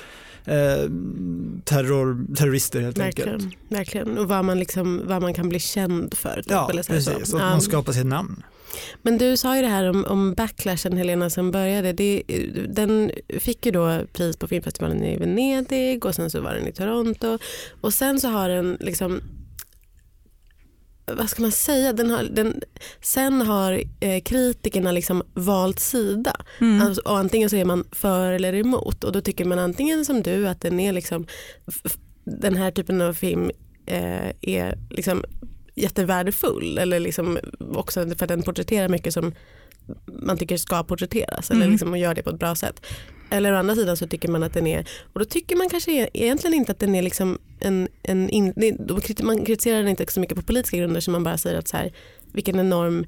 [0.44, 0.90] Eh,
[1.64, 3.28] terror, terrorister helt enkelt.
[3.28, 4.18] Verkligen, verkligen.
[4.18, 6.36] Och vad man, liksom, vad man kan bli känd för.
[6.36, 7.10] Typ, Ja, eller så så.
[7.10, 7.34] precis.
[7.34, 7.44] Och Ja.
[7.50, 8.42] man skapar sitt namn.
[9.02, 11.92] Men du sa ju det här om, om backlashen Helena som började.
[11.92, 12.22] Det,
[12.68, 16.72] den fick ju då pris på filmfestivalen i Venedig och sen så var den i
[16.72, 17.38] Toronto.
[17.80, 19.20] Och sen så har den liksom
[21.16, 22.60] vad ska man säga, den har, den,
[23.00, 26.36] sen har eh, kritikerna liksom valt sida.
[26.60, 26.86] Mm.
[26.86, 30.22] Alltså, och antingen så är man för eller emot och då tycker man antingen som
[30.22, 31.26] du att den är liksom,
[32.24, 33.50] den här typen av film
[33.86, 35.24] eh, är liksom
[35.74, 37.38] jättevärdefull eller liksom
[37.74, 39.34] också för att den porträtterar mycket som
[40.06, 41.70] man tycker ska porträtteras eller Mm.
[41.72, 42.86] liksom och gör det på ett bra sätt.
[43.30, 45.92] Eller å andra sidan så tycker man att den är, och då tycker man kanske
[45.92, 48.54] e- egentligen inte att den är liksom en, en in,
[49.22, 51.76] man kritiserar den inte så mycket på politiska grunder som man bara säger att så
[51.76, 51.92] här,
[52.32, 53.06] vilken enorm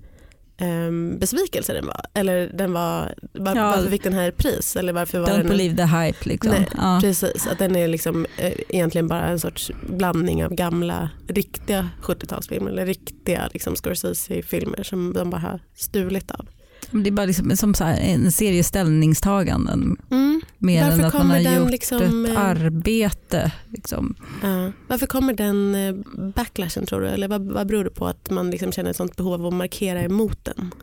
[0.60, 2.00] um, besvikelse den var.
[2.14, 3.70] Eller den var, var Ja.
[3.76, 4.76] varför fick den här pris?
[4.76, 6.28] Eller varför var Don't den believe the hype.
[6.28, 6.50] Liksom.
[6.50, 6.98] Nej, ja.
[7.02, 12.68] Precis, att den är liksom, eh, egentligen bara en sorts blandning av gamla riktiga 70-talsfilmer
[12.68, 16.48] eller riktiga liksom, Scorsese-filmer som de bara har stulit av.
[16.92, 19.96] Det är bara liksom, som så här, en serie ställningstaganden.
[20.10, 20.40] Mm.
[20.58, 23.52] Mer Varför än att man har gjort liksom, ett eh, arbete.
[23.68, 24.14] Liksom.
[24.42, 24.72] Ja.
[24.88, 25.94] Varför kommer den eh,
[26.34, 27.08] backlashen tror du?
[27.08, 29.54] Eller vad, vad beror det på att man liksom känner ett sånt behov av att
[29.54, 30.74] markera emot den?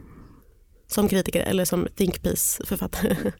[0.87, 3.15] Som kritiker eller som think piece-författare?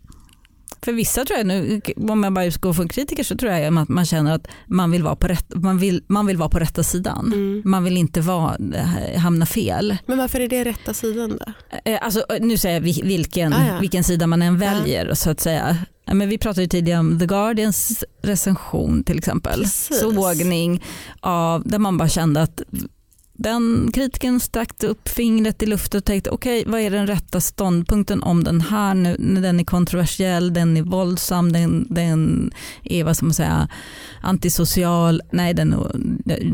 [0.86, 3.90] För vissa tror jag, nu, om jag bara går från kritiker så tror jag att
[3.90, 6.84] man känner att man vill vara på, rätt, man vill, man vill vara på rätta
[6.84, 7.26] sidan.
[7.34, 7.62] Mm.
[7.66, 9.98] Man vill inte vara, eh, hamna fel.
[10.06, 11.54] Men varför är det rätta sidan då?
[11.92, 13.80] Eh, Alltså, nu säger jag vil- vilken, Ah, ja.
[13.80, 15.78] vilken sida man än väljer så att säga.
[16.14, 19.60] Men vi pratade ju tidigare om The Guardians recension till exempel.
[19.62, 20.00] Precis.
[20.00, 20.84] Sågning
[21.22, 22.62] av, där man bara kände att
[23.40, 28.24] den kritiken sträckte upp fingret i luften och tänkte okej vad är den rätta ståndpunkten
[28.24, 32.52] om den här nu, när den är kontroversiell, den är våldsam, den, den
[32.84, 33.68] är vad ska man säga,
[34.22, 35.76] antisocial, nej den,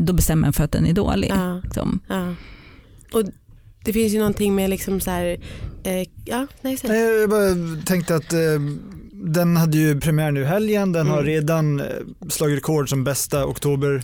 [0.00, 1.30] då bestämmer jag för att den är dålig.
[1.30, 1.60] Ja.
[1.64, 2.00] Liksom.
[2.08, 2.34] Ja.
[3.12, 3.22] Och
[3.84, 5.36] det finns ju någonting med liksom så här,
[5.84, 6.78] eh, ja, nej.
[6.84, 8.38] Nej, Jag bara tänkte att eh,
[9.12, 10.92] den hade ju premiär nu helgen.
[10.92, 11.26] Den har Mm.
[11.26, 11.86] redan eh,
[12.28, 14.02] slagit rekord som bästa oktober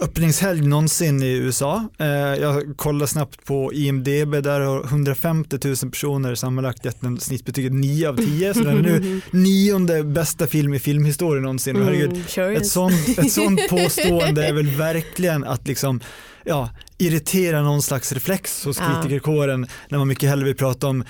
[0.00, 1.88] öppningshelg någonsin i USA.
[1.98, 7.72] Eh, jag kollade snabbt på IMDB, där har 150 000 personer sammanlagt gett den snittbetyget
[7.72, 8.54] 9 av 10.
[8.54, 11.76] Så den är nu nionde bästa film i filmhistorien någonsin.
[11.82, 16.00] Herregud, Mm, sure ett sånt, ett sånt påstående är väl verkligen att liksom,
[16.44, 21.04] ja, irritera någon slags reflex hos kritikerkåren när man mycket hellre vill prata om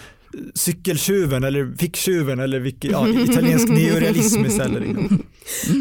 [0.55, 4.83] cykeltjuven eller ficktjuven eller vilket, ja, italiensk neorealism istället.
[4.83, 5.23] Liksom.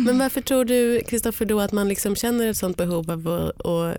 [0.05, 3.65] Men varför tror du Kristoffer då att man liksom känner ett sånt behov av att,
[3.65, 3.97] att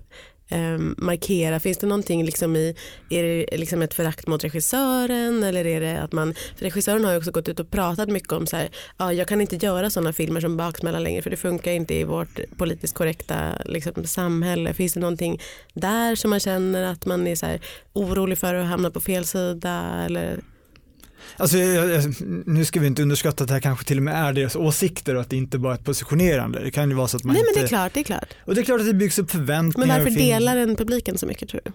[0.51, 1.61] eh, markera?
[1.61, 2.75] Finns det någonting liksom i,
[3.11, 7.13] är det liksom ett förakt mot regissören eller är det att man, för regissören har
[7.13, 9.91] ju också gått ut och pratat mycket om så här, ja, jag kan inte göra
[9.91, 14.75] sådana filmer som Baksmälla längre för det funkar inte i vårt politiskt korrekta liksom, samhälle.
[14.75, 15.41] Finns det någonting
[15.75, 17.61] där som man känner att man är så här,
[17.93, 20.41] orolig för att hamna på fel sida eller
[21.37, 21.57] Alltså,
[22.47, 25.15] nu ska vi inte underskatta att det här kanske till och med är deras åsikter
[25.15, 26.61] och att det inte bara är ett positionerande.
[26.65, 27.61] Det kan ju vara så att man Nej men inte...
[27.61, 28.35] det är klart, det är klart.
[28.45, 29.89] Och det är klart att det byggs upp Men förväntningar.
[29.99, 31.73] varför och fin- delar den publiken så mycket tror du?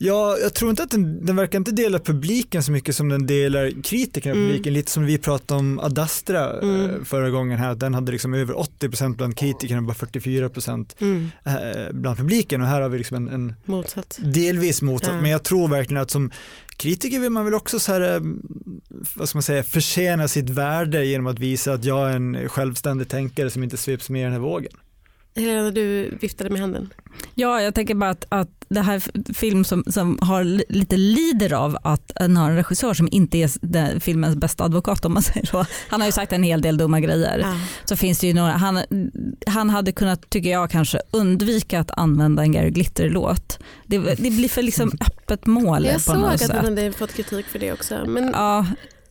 [0.00, 3.26] Ja, jag tror inte att den, den verkar inte dela publiken så mycket som den
[3.26, 4.48] delar kritikerna Mm.
[4.48, 4.72] publiken.
[4.72, 7.04] Lite som vi pratade om Ad Astra eh, Mm.
[7.04, 7.74] förra gången här.
[7.74, 11.28] Den hade liksom över 80% bland kritikerna och bara 44% Mm.
[11.44, 12.60] eh, bland publiken.
[12.60, 14.18] Och här har vi liksom en, en Motsatt.
[14.22, 15.14] delvis motsatt.
[15.14, 15.20] Ja.
[15.20, 16.30] Men jag tror verkligen att som
[16.76, 18.20] kritiker vill man väl också så här, eh,
[19.16, 23.08] vad ska man säga, förtjäna sitt värde genom att visa att jag är en självständig
[23.08, 24.72] tänkare som inte sveps med i den här vågen.
[25.36, 26.92] Helena, du viftade med handen.
[27.34, 29.02] Ja, jag tänker bara att, att det här
[29.34, 33.38] film som, som har li- lite lider av att den har en regissör som inte
[33.38, 35.66] är filmens bästa advokat om man säger så.
[35.88, 37.38] Han har ju sagt en hel del dumma grejer.
[37.38, 37.54] Ja.
[37.84, 38.80] Så finns det ju några, han,
[39.46, 43.58] han hade kunnat, tycker jag, kanske undvika att använda en Gary Glitter-låt.
[43.86, 46.50] Det, det blir för liksom öppet mål Jag på såg något att sätt.
[46.56, 48.04] han hade fått kritik för det också.
[48.06, 48.66] Men Ja,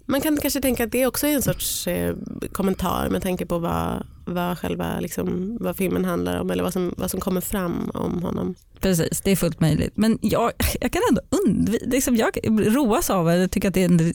[0.05, 2.15] man kan kanske tänka att det också är en sorts eh,
[2.51, 6.93] kommentar med tanke på vad, vad själva liksom, vad filmen handlar om eller vad som,
[6.97, 8.55] vad som kommer fram om honom.
[8.79, 9.21] precis.
[9.21, 9.93] Det är fullt möjligt.
[9.95, 12.37] Men jag, jag kan ändå undvika, liksom jag
[12.75, 13.37] roas av det.
[13.37, 14.13] Jag tycker att det är en,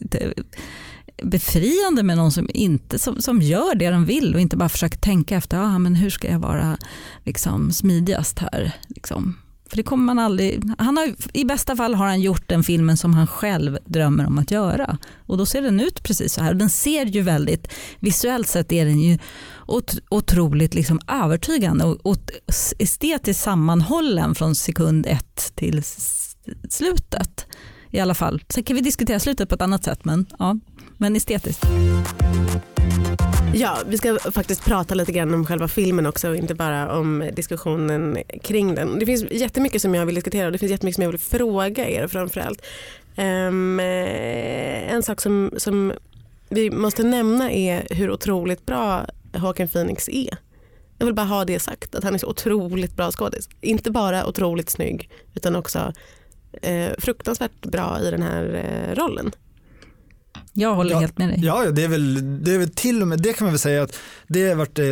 [1.23, 4.99] befriande med någon som, inte, som, som gör det de vill och inte bara försöker
[4.99, 6.79] tänka efter ah, men hur ska jag vara
[7.25, 8.73] liksom, smidigast här.
[8.89, 9.37] Liksom.
[9.73, 12.97] För det kommer man aldrig, han har, I bästa fall har han gjort den filmen
[12.97, 14.99] som han själv drömmer om att göra.
[15.27, 16.55] Och då ser den ut precis så här.
[16.55, 17.69] Den ser ju väldigt,
[18.01, 19.19] visuellt sett är den ju
[19.67, 22.17] ot, otroligt liksom övertygande och, och
[22.79, 25.83] estetiskt sammanhållen från sekund ett till
[26.69, 27.47] slutet.
[27.91, 28.43] I alla fall.
[28.49, 30.57] Sen kan vi diskutera slutet på ett annat sätt men, ja,
[31.03, 31.67] men estetiskt.
[33.55, 37.31] Ja, vi ska faktiskt prata lite grann om själva filmen också och inte bara om
[37.33, 38.99] diskussionen kring den.
[38.99, 41.89] Det finns jättemycket som jag vill diskutera och det finns jättemycket som jag vill fråga
[41.89, 42.63] er framförallt.
[43.17, 45.93] Um, en sak som, som
[46.49, 50.37] vi måste nämna är hur otroligt bra Håkan Phoenix är.
[50.99, 53.49] Jag vill bara ha det sagt, att han är så otroligt bra skådis.
[53.61, 55.93] Inte bara otroligt snygg utan också
[56.63, 59.33] eh, fruktansvärt bra i den här eh, rollen.
[60.53, 61.39] Jag håller Ja, helt med dig.
[61.43, 63.59] Ja, ja, det är väl, det är väl till och med, det kan man väl
[63.59, 64.87] säga att det har varit eh,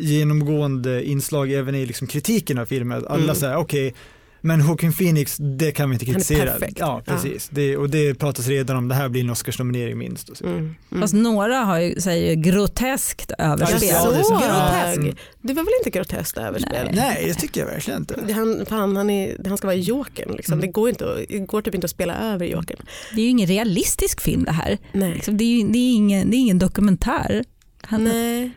[0.00, 2.98] genomgående inslag även i liksom kritiken av filmen.
[2.98, 3.34] Att alla Mm.
[3.36, 3.94] säger okej,
[4.40, 6.52] men Joaquin Phoenix, det kan vi inte Han är kritisera.
[6.52, 6.78] perfekt.
[6.78, 7.48] Ja, precis.
[7.52, 10.28] Det, och det pratas redan om, det här blir en Oscarsnominering minst.
[10.28, 10.46] Och så.
[10.46, 10.58] Mm.
[10.58, 11.00] Mm.
[11.00, 13.88] Fast några har ju, säger ju groteskt överspel.
[13.92, 14.32] Ja, det så.
[14.34, 14.98] Grotesk.
[14.98, 15.16] Mm.
[15.42, 16.84] Det var väl inte groteskt överspel?
[16.84, 16.94] Nej.
[16.94, 18.32] Nej, det tycker jag verkligen inte.
[18.34, 20.36] Han, fan, han, är, han ska vara jokern.
[20.36, 20.52] Liksom.
[20.52, 20.60] Mm.
[20.60, 22.78] Det, går inte det går typ inte att spela över jokern.
[23.14, 24.78] Det är ju ingen realistisk film det här.
[24.92, 25.14] Nej.
[25.14, 27.44] Liksom, det, är det, är ingen, det är ingen dokumentär.
[27.82, 28.50] Han, Nej.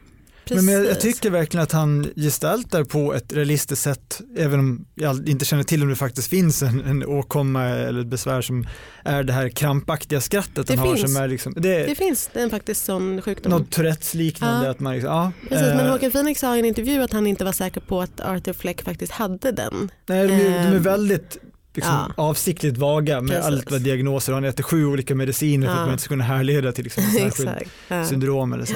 [0.50, 5.30] Men, men jag, tycker verkligen att han gestaltar på ett realistiskt sätt, även om jag
[5.30, 8.68] inte känner till om det faktiskt finns en, en åkomma eller ett besvär som
[9.04, 11.02] är det här krampaktiga skrattet det han finns.
[11.02, 11.08] har.
[11.08, 13.52] Som är liksom, det, det finns en faktiskt sån sjukdom.
[13.52, 14.66] Något Tourettes liknande.
[14.66, 14.72] Ja.
[14.72, 17.28] Att man liksom, ja, Precis, men Håkan eh, Phoenix sa i en intervju att han
[17.28, 19.92] inte var säker på att Arthur Fleck faktiskt hade den.
[20.06, 21.38] Nej, de är, de är ehm, väldigt
[21.76, 22.24] liksom, ja.
[22.24, 23.46] avsiktligt vaga med Precis.
[23.46, 26.72] allt vad diagnoser Han äter sju olika mediciner för att man inte ska kunna härleda
[26.72, 27.50] till liksom, särskilt
[27.88, 28.06] ja.
[28.06, 28.76] syndrom eller så.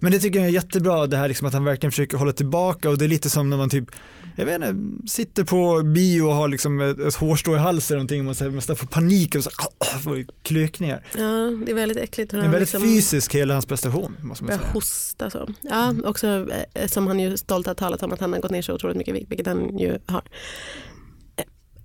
[0.00, 2.90] Men det tycker jag är jättebra det här liksom att han verkligen försöker hålla tillbaka
[2.90, 3.90] och det är lite som när man typ
[4.38, 7.98] jag vet inte, sitter på bio och har liksom ett, ett hårstrå i halsen eller
[7.98, 11.04] någonting och man, så här, man får panik och så, ah, får klökningar.
[11.16, 11.22] Ja,
[11.66, 12.30] det är väldigt äckligt.
[12.30, 14.16] Det är väldigt liksom, fysisk hela hans prestation.
[14.22, 14.70] Måste man säga.
[14.72, 15.48] hosta så.
[15.60, 18.62] Ja, också eh, som han ju stolt har talat om att han har gått ner
[18.62, 20.22] så otroligt mycket vikt, vilket han ju har.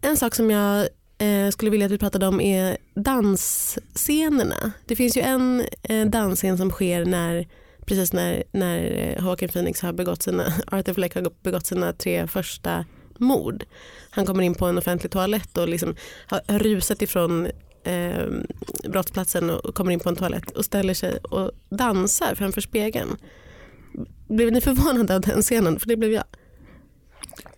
[0.02, 4.72] En sak som jag eh, skulle vilja att vi pratade om är dansscenerna.
[4.86, 7.48] Det finns ju en eh, dansscen som sker när
[7.86, 8.82] precis när, när
[9.22, 12.86] Joaquin Phoenix har begått sina, Arthur Fleck har begått sina tre första
[13.18, 13.64] mord.
[14.10, 17.48] Han kommer in på en offentlig toalett och liksom har rusat ifrån
[17.84, 18.26] eh,
[18.90, 23.18] brottsplatsen och kommer in på en toalett och ställer sig och dansar framför spegeln.
[24.28, 25.80] Blev ni förvånade av den scenen?
[25.80, 26.24] För det blev jag.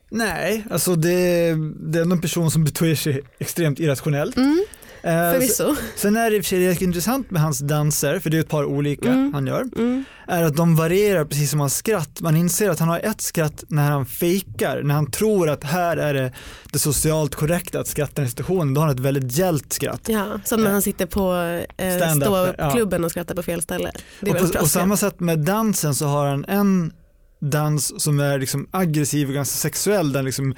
[0.10, 4.38] Nej, alltså det, det är en person som beter sig extremt irrationellt.
[4.38, 4.66] Mm.
[5.04, 5.76] Eh, Förvisso.
[5.96, 8.50] Sen är det i och för sig intressant med hans danser, för det är ett
[8.50, 9.34] par olika mm.
[9.34, 10.04] han gör, mm.
[10.28, 12.22] är att de varierar precis som hans skratt.
[12.22, 15.98] Man inser att han har ett skratt när han fejkar, när han tror att här
[15.98, 16.32] är det,
[16.72, 20.02] det socialt korrekta att skratta i situationen, då har han ett väldigt gällt skratt.
[20.08, 21.34] Ja, som när han sitter på
[21.78, 23.06] eh, ståuppklubben ja.
[23.06, 23.92] och skrattar på fel ställe.
[24.22, 26.94] Och på, och samma sätt med dansen så har han en
[27.40, 30.56] dans som är liksom aggressiv och ganska sexuell, den liksom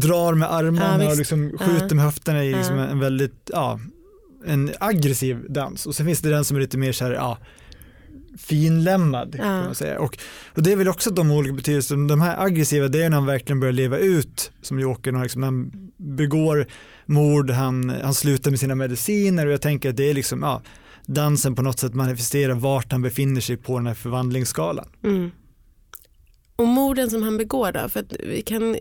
[0.00, 3.80] drar med armarna ja, och liksom skjuter med höfterna i liksom en väldigt, ja,
[4.46, 5.86] en aggressiv dans.
[5.86, 7.38] Och sen finns det den som är lite mer så här, ja,
[8.38, 9.98] finlämmad kan man säga.
[9.98, 10.18] Och,
[10.54, 12.08] och det är väl också de olika betydelserna.
[12.08, 15.22] De här aggressiva det är när han verkligen börjar leva ut som Jokern.
[15.22, 16.66] Liksom, han begår
[17.06, 20.62] mord, han, han slutar med sina mediciner och jag tänker att det är liksom, ja,
[21.06, 24.88] dansen på något sätt manifesterar vart han befinner sig på den här förvandlingsskalan.
[25.04, 25.30] Mm.
[26.56, 27.88] Och morden som han begår då?
[27.88, 28.76] För vi kan,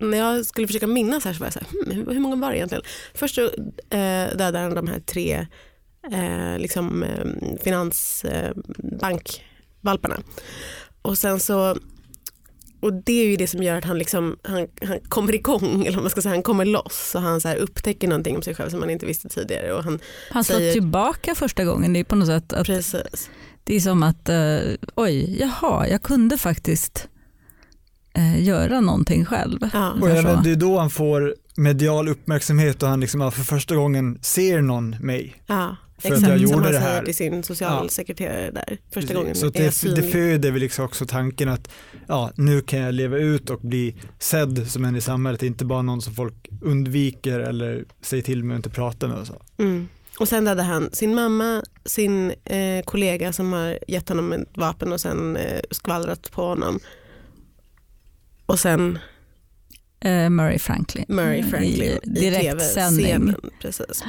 [0.00, 2.50] när jag skulle försöka minnas här så var jag så här, hmm, hur många var
[2.50, 2.84] det egentligen?
[3.14, 3.44] Först så
[3.90, 5.46] eh, dödade han de här tre
[6.12, 7.26] eh, liksom, eh,
[7.62, 10.14] finansbankvalparna.
[10.14, 10.20] Eh,
[11.02, 11.76] och sen så
[12.80, 16.00] och det är ju det som gör att han, liksom, han, han kommer igång, eller
[16.00, 18.80] man ska säga, han kommer loss och han så upptäcker någonting om sig själv som
[18.80, 19.72] man inte visste tidigare.
[19.72, 20.72] Och han han slår säger...
[20.72, 23.30] tillbaka första gången, det är på något sätt att Precis.
[23.66, 27.08] Det är som att, uh, oj, jaha, jag kunde faktiskt
[28.18, 29.58] uh, göra någonting själv.
[29.72, 29.92] Ja.
[30.00, 34.18] Och även, det är då han får medial uppmärksamhet och han liksom för första gången
[34.22, 35.34] ser någon mig.
[35.46, 35.76] Ja.
[35.98, 36.90] För Exakt, att jag gjorde som han det här.
[36.90, 38.50] säger till sin socialsekreterare ja.
[38.50, 39.16] där första Precis.
[39.16, 39.34] gången.
[39.34, 41.68] Så det, det föder väl liksom också tanken att
[42.06, 45.82] ja, nu kan jag leva ut och bli sedd som en i samhället, inte bara
[45.82, 49.42] någon som folk undviker eller säger till med att inte prata med och så.
[49.58, 49.88] Mm.
[50.18, 54.92] Och sen hade han sin mamma, sin eh, kollega som har gett honom ett vapen
[54.92, 56.80] och sen eh, skvallrat på honom.
[58.46, 58.98] Och sen
[60.04, 61.04] uh, Murray Franklin.
[61.08, 63.34] Murray Franklin i, i direktsändning.
[63.60, 64.04] Precis.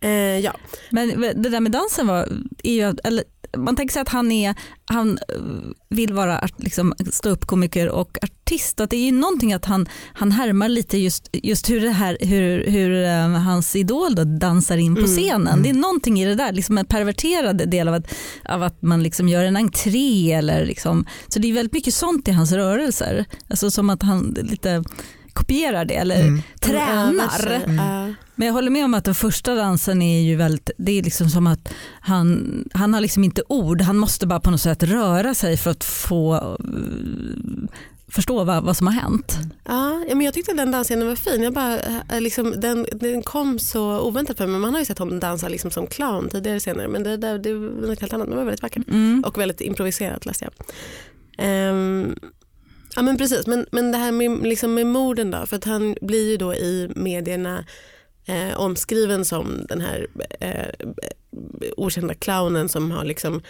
[0.00, 0.56] Eh, ja.
[0.90, 2.28] Men det där med dansen var,
[2.62, 3.24] är ju, eller
[3.56, 5.34] man tänker sig att han, är, han eh,
[5.88, 8.80] vill vara liksom, ståuppkomiker och artist.
[8.80, 12.18] Att det är ju någonting att han, han härmar lite just, just hur, det här,
[12.20, 12.90] hur, hur
[13.24, 15.16] um, hans idol då dansar in på mm.
[15.16, 15.48] scenen.
[15.48, 15.62] Mm.
[15.62, 18.14] Det är någonting i det där, liksom en perverterad del av att,
[18.48, 20.32] av att man liksom gör en entré.
[20.32, 23.24] Eller liksom, så det är väldigt mycket sånt i hans rörelser.
[23.48, 24.84] Alltså som att han lite
[25.36, 26.42] kopierar det eller mm.
[26.60, 27.46] tränar.
[27.46, 28.14] Mm.
[28.34, 31.30] Men jag håller med om att den första dansen är ju väldigt, det är liksom
[31.30, 31.68] som att
[32.00, 35.70] han, han har liksom inte ord, han måste bara på något sätt röra sig för
[35.70, 37.68] att få uh,
[38.08, 39.38] förstå vad, vad som har hänt.
[39.64, 41.42] Ja, men jag tyckte den dansen var fin.
[41.42, 44.60] Jag bara, eh, liksom, den, den kom så oväntat för mig.
[44.60, 47.54] Man har ju sett honom dansa liksom som clown tidigare senare men det, det, det
[47.54, 48.28] var något helt annat.
[48.28, 49.24] Men det var väldigt vackert mm.
[49.26, 50.66] och väldigt improviserat läste jag.
[51.38, 51.95] Um,
[52.96, 55.96] Ja men precis, men, men det här med, liksom med morden då, för att han
[56.00, 57.64] blir ju då i medierna
[58.26, 60.06] eh, omskriven som den här
[60.40, 60.96] eh,
[61.76, 63.42] okända clownen som har liksom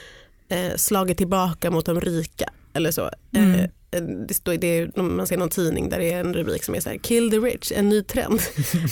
[0.49, 3.11] eh, slagit tillbaka mot de rika eller så.
[3.33, 3.61] Mm.
[3.61, 6.81] Eh, det står, det man ser någon tidning där det är en rubrik som är
[6.81, 8.41] så här kill the rich, en ny trend.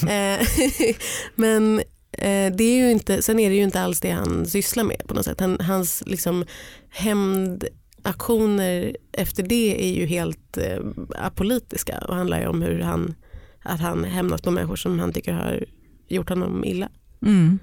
[0.09, 0.47] Eh,
[1.35, 1.79] men
[2.13, 5.03] eh, det är ju inte, sen är det ju inte alls det han sysslar med
[5.07, 5.41] på något sätt.
[5.41, 6.45] Han, hans liksom
[6.89, 7.65] hämnd
[8.05, 10.79] aktioner efter det är ju helt eh,
[11.19, 13.15] apolitiska och handlar ju om hur han,
[13.63, 15.65] att han hämnas på människor som han tycker har
[16.09, 16.89] gjort honom illa.
[17.23, 17.59] Mm.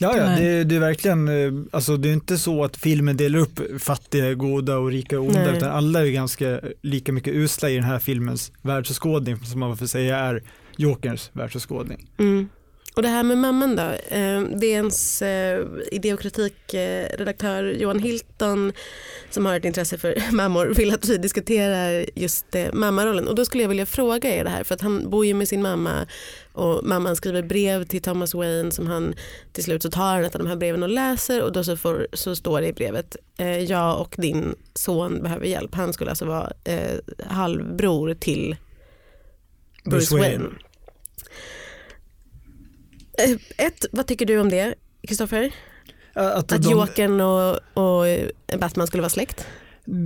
[0.00, 3.38] Ja, ja det, det är verkligen, eh, alltså det är inte så att filmen delar
[3.38, 5.56] upp fattiga, goda och rika och onda, Nej.
[5.56, 9.86] utan alla är ganska lika mycket usla i den här filmens världsåskådning, som man får
[9.86, 10.42] säga är
[10.76, 12.10] Jokerns världsåskådning.
[12.18, 12.48] Mm.
[12.96, 18.72] Och det här med mamman då, eh, DNs eh, idé och kritikredaktör Johan Hilton
[19.30, 23.44] som har ett intresse för mammor vill att vi diskuterar just eh, mammarollen och då
[23.44, 26.06] skulle jag vilja fråga er det här för att han bor ju med sin mamma
[26.52, 29.14] och mamman skriver brev till Thomas Wayne som han
[29.52, 31.76] till slut så tar han ett av de här breven och läser och då så,
[31.76, 35.74] får, så står det i brevet eh, jag och din son behöver hjälp.
[35.74, 38.56] Han skulle alltså vara eh, halvbror till
[39.84, 40.44] Bruce, Wayne.
[40.44, 40.65] Eh,
[43.56, 44.74] Ett, vad tycker du om det,
[45.08, 45.52] Kristoffer?
[46.12, 48.04] Att, Att de- Jokern och, och
[48.60, 49.46] Batman skulle vara släkt?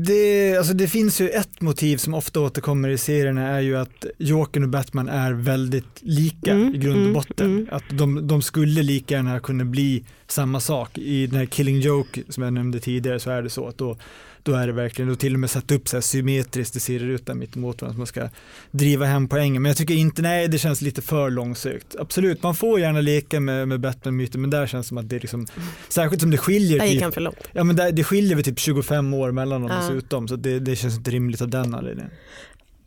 [0.07, 4.05] Det, alltså det finns ju ett motiv som ofta återkommer i serierna är ju att
[4.19, 7.47] Jokern och Batman är väldigt lika Mm, i grund och mm, botten.
[7.47, 7.69] mm.
[7.73, 10.99] Att de, de skulle lika gärna kunna bli samma sak.
[10.99, 13.97] I den här Killing Joke som jag nämnde tidigare så är det så att då,
[14.43, 17.39] då är det verkligen, då till och med satt upp så här symmetriskt i serierutan
[17.39, 18.29] mitt emot varandra som man ska
[18.71, 19.63] driva hem poängen.
[19.63, 21.97] Men jag tycker inte, nej det känns lite för långsökt.
[21.99, 25.17] Absolut, man får gärna leka med, med Batman-myten men där känns det som att det
[25.17, 25.47] är liksom,
[25.89, 27.49] särskilt som det skiljer Där gick typ han för långt.
[27.53, 29.77] Ja men det, det skiljer väl typ 25 år mellan dem Ja.
[29.81, 32.11] dessutom så det, det känns inte rimligt av den anledningen.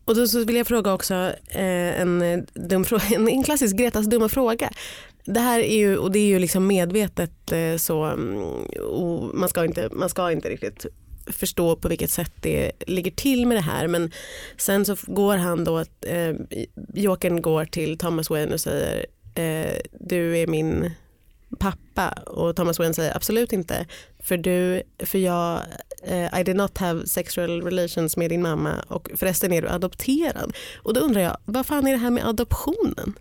[0.05, 1.13] Och då så vill jag fråga också
[1.47, 4.69] eh, en, dum fråga, en, en klassisk Gretas dumma fråga.
[5.25, 8.37] Det här är ju, och det är ju liksom medvetet eh, så, mm,
[8.79, 10.85] och man, ska inte, man ska inte riktigt
[11.27, 14.11] förstå på vilket sätt det ligger till med det här men
[14.57, 16.35] sen så går han då, eh,
[16.93, 19.05] Jokern går till Thomas Wayne och säger
[19.35, 20.91] eh, du är min
[21.59, 23.85] pappa och Thomas Wayne säger absolut inte
[24.23, 25.61] för du, för jag,
[26.03, 30.53] eh, I did not have sexual relations med din mamma och förresten är du adopterad.
[30.75, 33.13] Och då undrar jag, vad fan är det här med adoptionen?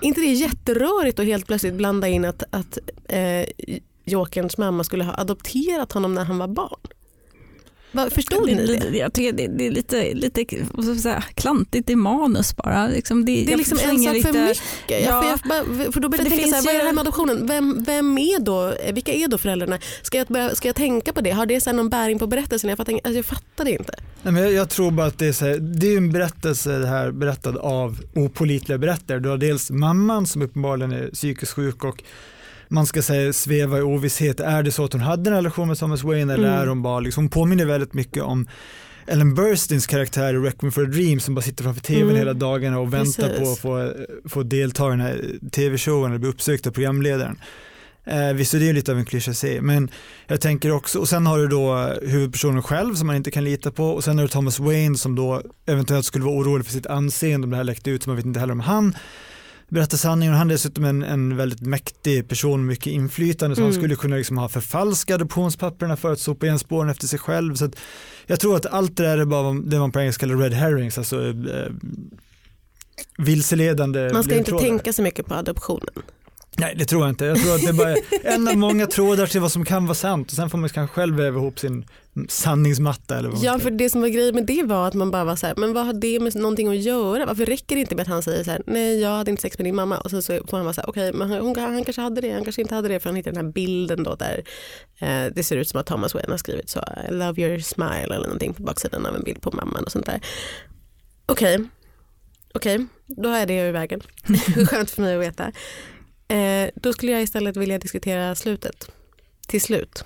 [0.00, 2.78] Är inte det jätterörigt att helt plötsligt blanda in att, att
[3.08, 3.44] eh,
[4.04, 6.80] Jokerns mamma skulle ha adopterat honom när han var barn?
[8.10, 8.90] Förstod det, ni det?
[8.90, 8.98] det?
[8.98, 10.44] Jag tycker det, det är lite, lite
[11.02, 12.86] säga, klantigt i manus bara.
[12.88, 14.62] Liksom det, Det är liksom en sak för mycket.
[14.88, 14.96] Ja.
[14.98, 15.38] Ja.
[15.38, 16.92] För, jag, för då börjar För jag det tänka så här, vad är det här
[16.92, 17.46] med adoptionen?
[17.46, 19.78] Vem, vem är då, vilka är då föräldrarna?
[20.02, 21.30] Ska jag, börja, ska jag tänka på det?
[21.30, 22.70] Har det någon bäring på berättelsen?
[22.70, 23.92] Jag fattar, alltså jag fattar det inte.
[24.22, 26.78] Nej, men jag, jag tror bara att det är, så här, det är en berättelse
[26.78, 29.18] det här berättad av opolitliga berättare.
[29.18, 32.02] Du har dels mamman som uppenbarligen är psykiskt sjuk och
[32.68, 34.40] man ska säga sväva i ovisshet.
[34.40, 36.60] Är det så att hon hade en relation med Thomas Wayne eller Mm.
[36.60, 38.48] är hon bara, liksom, hon påminner väldigt mycket om
[39.06, 42.16] Ellen Burstins karaktär i Requiem for a Dream som bara sitter framför tvn Mm.
[42.16, 43.42] hela dagarna och väntar Precis.
[43.42, 43.92] på att få,
[44.28, 47.40] få delta i den här tv-showen eller bli uppsökt av programledaren.
[48.04, 49.90] Eh, visst är det lite av en klyscha att säga, men
[50.26, 53.70] jag tänker också, och sen har du då huvudpersonen själv som man inte kan lita
[53.70, 56.86] på och sen har du Thomas Wayne som då eventuellt skulle vara orolig för sitt
[56.86, 58.94] anseende om det här läckte ut, så man vet inte heller om han
[59.68, 60.34] berättar sanningen.
[60.34, 63.72] Han är dessutom en, en väldigt mäktig person mycket inflytande så Mm.
[63.72, 67.54] han skulle kunna liksom ha förfalskat adoptionspapperna för att sopa igen spåren efter sig själv.
[67.54, 67.70] Så
[68.26, 70.98] jag tror att allt det där är bara det man på engelska kallar red herrings,
[70.98, 71.72] alltså eh,
[73.18, 75.94] vilseledande Man ska inte tänka så mycket på adoptionen.
[76.58, 77.24] Nej det tror jag inte.
[77.24, 77.94] Jag tror att det är bara
[78.34, 80.94] en av många trådar till vad som kan vara sant och sen får man kanske
[80.94, 81.84] själv väva ihop sin
[82.28, 85.24] sanningsmatta eller vad Ja för det som var grejen med det var att man bara
[85.24, 87.26] var så här, men vad har det med någonting att göra?
[87.26, 89.58] Varför räcker det inte med att han säger så här, nej jag hade inte sex
[89.58, 91.56] med din mamma och sen så får han vara så här, okej men han, hon,
[91.56, 94.02] han kanske hade det, han kanske inte hade det för han hittar den här bilden
[94.02, 94.44] då där
[94.98, 98.04] eh, det ser ut som att Thomas Wayne har skrivit så, I love your smile
[98.04, 100.20] eller någonting på baksidan av en bild på mamman och sånt där.
[101.26, 101.58] Okej,
[102.54, 104.00] okej, då har jag det ur vägen.
[104.66, 105.52] Skönt för mig att veta.
[106.28, 108.90] Eh, då skulle jag istället vilja diskutera slutet.
[109.48, 110.04] Till slut.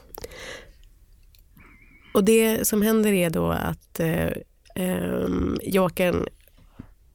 [2.13, 4.33] Och det som händer är då att eh,
[4.75, 6.27] ehm, Jokern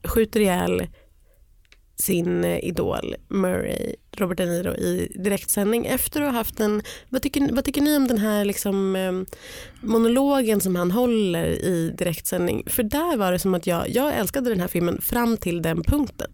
[0.04, 0.88] skjuter ihjäl
[2.00, 7.22] sin eh, idol Murray, Robert De Niro i direktsändning efter att ha haft en, vad
[7.22, 9.12] tycker, vad tycker ni om den här liksom, eh,
[9.82, 12.64] monologen som han håller i direktsändning?
[12.68, 15.84] För där var det som att jag, jag älskade den här filmen fram till den
[15.84, 16.32] punkten.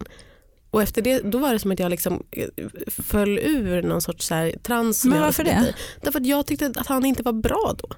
[0.70, 2.48] Och efter det, då var det som att jag liksom eh,
[2.88, 5.06] föll ur någon sorts så här trans.
[5.06, 5.76] Men varför det?
[6.02, 7.96] Därför att jag tyckte att han inte var bra då.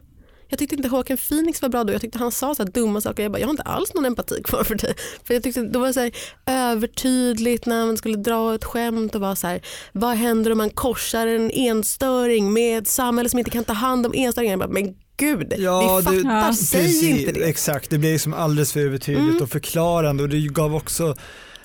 [0.50, 1.94] Jag tyckte inte Håkan Phoenix var bra då.
[1.94, 3.24] Jag tyckte han sa så här dumma saker.
[3.24, 4.94] Jag bara, jag har inte alls någon empati kvar för dig.
[5.24, 6.12] För jag tyckte det var så här
[6.46, 10.70] övertydligt när man skulle dra ett skämt och vara så här, vad händer om man
[10.70, 14.52] korsar en enstöring med ett samhälle som inte kan ta hand om enstöringar?
[14.52, 17.46] Jag bara, men gud, Ja, vi det- fattar, Ja, säg Precis, inte det.
[17.50, 19.44] Exakt, det blir liksom alldeles för övertydligt Mm.
[19.44, 21.16] och förklarande och det gav också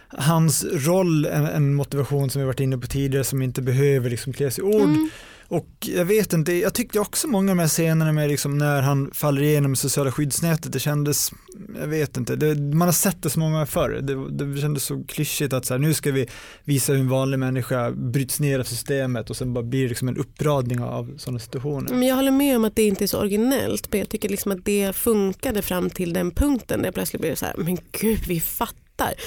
[0.08, 4.32] hans roll en, en motivation som vi varit inne på tidigare som inte behöver liksom
[4.32, 4.82] kläs i ord.
[4.82, 5.10] Mm.
[5.50, 8.82] Och jag vet inte, jag tyckte också många av de här scenerna med liksom när
[8.82, 11.32] han faller igenom sociala skyddsnätet, det kändes,
[11.80, 14.84] jag vet inte, det, man har sett det så många gånger förr, det, det kändes
[14.84, 16.26] så klyschigt att så här, nu ska vi
[16.64, 20.08] visa hur en vanlig människa bryts ner av systemet och sen bara blir det liksom
[20.08, 21.90] en uppradning av sådana situationer.
[21.90, 24.52] Men jag håller med om att det inte är så originellt men jag tycker liksom
[24.52, 28.20] att det funkade fram till den punkten där jag plötsligt blev så här, men gud
[28.28, 28.79] vi fattar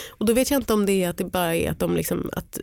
[0.10, 2.30] och då vet jag inte om det är att det bara är att, de liksom,
[2.34, 2.60] att,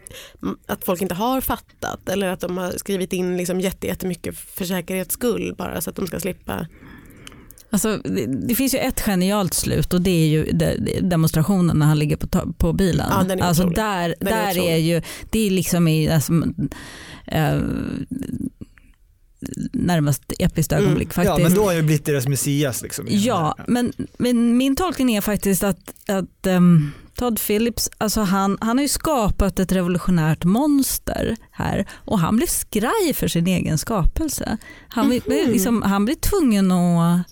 [0.66, 5.14] att folk inte har fattat eller att de har skrivit in liksom jättemycket för säkerhets
[5.14, 6.66] skull bara så att de ska slippa.
[7.72, 10.44] Alltså, det, det, finns ju ett genialt slut och det är ju
[11.00, 13.06] demonstrationen när han ligger på, på bilen.
[13.10, 16.32] Ja, den är alltså där, den där är, är, ju, det är liksom i, alltså,
[17.26, 17.58] äh,
[19.72, 20.84] närmast episkt mm.
[20.84, 21.16] ögonblick.
[21.16, 21.26] Mm.
[21.26, 22.82] Ja men då har ju blivit deras Messias.
[22.82, 28.58] Liksom, ja men, men min tolkning är faktiskt att, att um, Todd Phillips, alltså han,
[28.60, 33.78] han har ju skapat ett revolutionärt monster här och han blir skraj för sin egen
[33.78, 34.58] skapelse.
[34.88, 35.52] Han, mm -hmm.
[35.52, 37.26] liksom, han blir tvungen att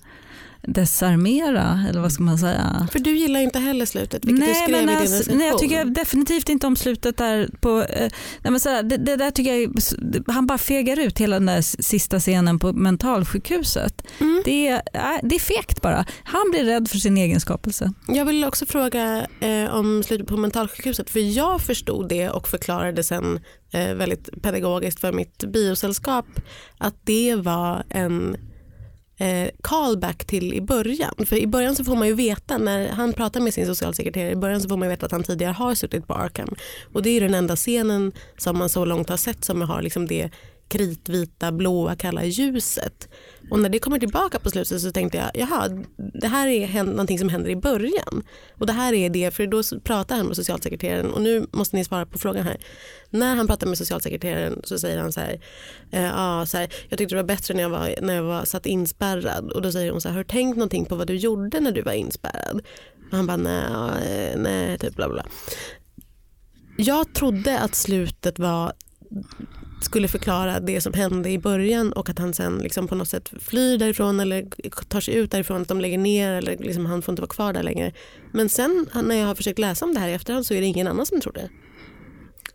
[0.61, 2.87] desarmera eller vad ska man säga.
[2.91, 5.47] För du gillar inte heller slutet vilket nej, du skrev men i din alltså, Nej
[5.47, 9.31] jag tycker definitivt inte om slutet där på, eh, nej men sådär, det, det, där
[9.31, 9.73] tycker jag,
[10.27, 14.01] han bara fegar ut hela den där sista scenen på mentalsjukhuset.
[14.19, 14.41] Mm.
[14.45, 14.81] Det, är,
[15.29, 16.05] det är fegt bara.
[16.23, 17.93] Han blir rädd för sin egen skapelse.
[18.07, 23.03] Jag vill också fråga eh, om slutet på mentalsjukhuset för jag förstod det och förklarade
[23.03, 23.39] sen
[23.73, 26.25] eh, väldigt pedagogiskt för mitt biosällskap
[26.77, 28.37] att det var en
[29.19, 31.13] eh, callback till i början.
[31.25, 34.35] För i början så får man ju veta när han pratar med sin socialsekreterare i
[34.35, 36.55] början så får man veta att han tidigare har suttit på Arkham.
[36.93, 40.07] Och det är den enda scenen som man så långt har sett som har liksom
[40.07, 40.29] det
[40.69, 43.09] kritvita, blåa, kalla ljuset.
[43.49, 45.83] Och när det kommer tillbaka på slutet så tänkte jag, jaha,
[46.21, 48.23] det här är någonting som händer i början.
[48.57, 51.85] Och det här är det, för då pratar han med socialsekreteraren och nu måste ni
[51.85, 52.57] svara på frågan här.
[53.09, 55.41] När han pratar med socialsekreteraren så säger han så här,
[55.91, 58.45] eh, ja, så här jag tyckte det var bättre när jag var, när jag var
[58.45, 59.51] satt inspärrad.
[59.51, 61.71] Och då säger hon så här, har du tänkt någonting på vad du gjorde när
[61.71, 62.61] du var inspärrad?
[63.11, 65.25] Och han bara, nej, eh, nej, typ bla bla.
[66.77, 68.73] Jag trodde att slutet var
[69.81, 73.31] skulle förklara det som hände i början och att han sen liksom på något sätt
[73.39, 74.45] flyr därifrån eller
[74.83, 77.53] tar sig ut därifrån, att de lägger ner eller liksom han får inte vara kvar
[77.53, 77.93] där längre.
[78.31, 80.67] Men sen när jag har försökt läsa om det här i efterhand så är det
[80.67, 81.49] ingen annan som tror det.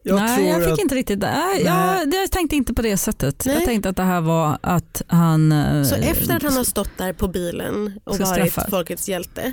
[0.06, 0.78] Jag Nej, jag fick att...
[0.78, 1.60] inte riktigt det.
[1.64, 3.42] Jag, jag tänkte inte på det sättet.
[3.46, 3.54] Nej.
[3.54, 5.50] Jag tänkte att det här var att han...
[5.84, 9.52] Så eh, efter att han har stått där på bilen och varit folkets hjälte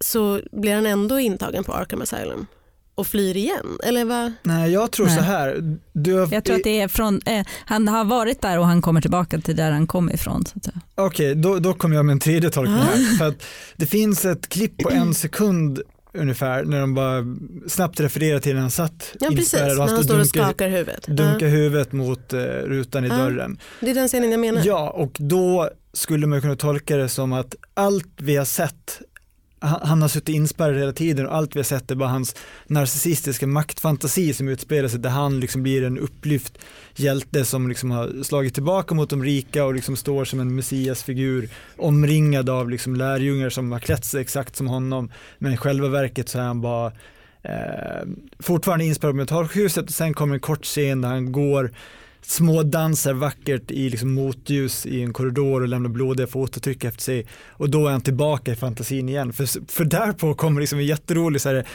[0.00, 2.46] så blir han ändå intagen på Arkham Asylum?
[2.98, 3.78] Och flyr igen?
[3.84, 4.32] Eller vad?
[4.42, 5.16] Nej, jag tror Nej.
[5.16, 5.78] så här.
[5.92, 6.28] Du har...
[6.32, 9.40] Jag tror att det är från, eh, han har varit där och han kommer tillbaka
[9.40, 10.44] till där han kom ifrån.
[10.94, 13.18] Okej, okay, då, då kommer jag med en tredje tolkning här.
[13.18, 13.42] För att
[13.76, 15.82] det finns ett klipp på en sekund
[16.12, 17.24] ungefär när de bara
[17.66, 21.06] snabbt refererar till när han satt ja, precis, när han, han står och skakar huvudet.
[21.06, 21.52] Dunkar uh.
[21.52, 23.18] huvudet mot uh, rutan i uh.
[23.18, 23.58] dörren.
[23.80, 24.62] Det är den scenen jag menar.
[24.64, 29.00] Ja, och då skulle man kunna tolka det som att allt vi har sett
[29.60, 32.36] han har suttit inspärrad hela tiden och allt vi har sett är bara hans
[32.66, 36.58] narcissistiska maktfantasi som utspelar sig där han liksom blir en upplyft
[36.96, 41.48] hjälte som liksom har slagit tillbaka mot de rika och liksom står som en messiasfigur
[41.76, 45.10] omringad av liksom lärjungar som har klätt sig exakt som honom.
[45.38, 46.92] Men i själva verket så är han bara
[47.42, 49.12] eh, fortfarande inspärrad.
[49.12, 51.72] På mentalsjukhuset och sen kommer en kort scen där han går
[52.22, 57.70] smådansar vackert i liksom motljus i en korridor och lämnar blodiga fototryck efter sig och
[57.70, 59.32] då är han tillbaka i fantasin igen.
[59.32, 61.66] För, för därpå kommer liksom en jätterolig så här,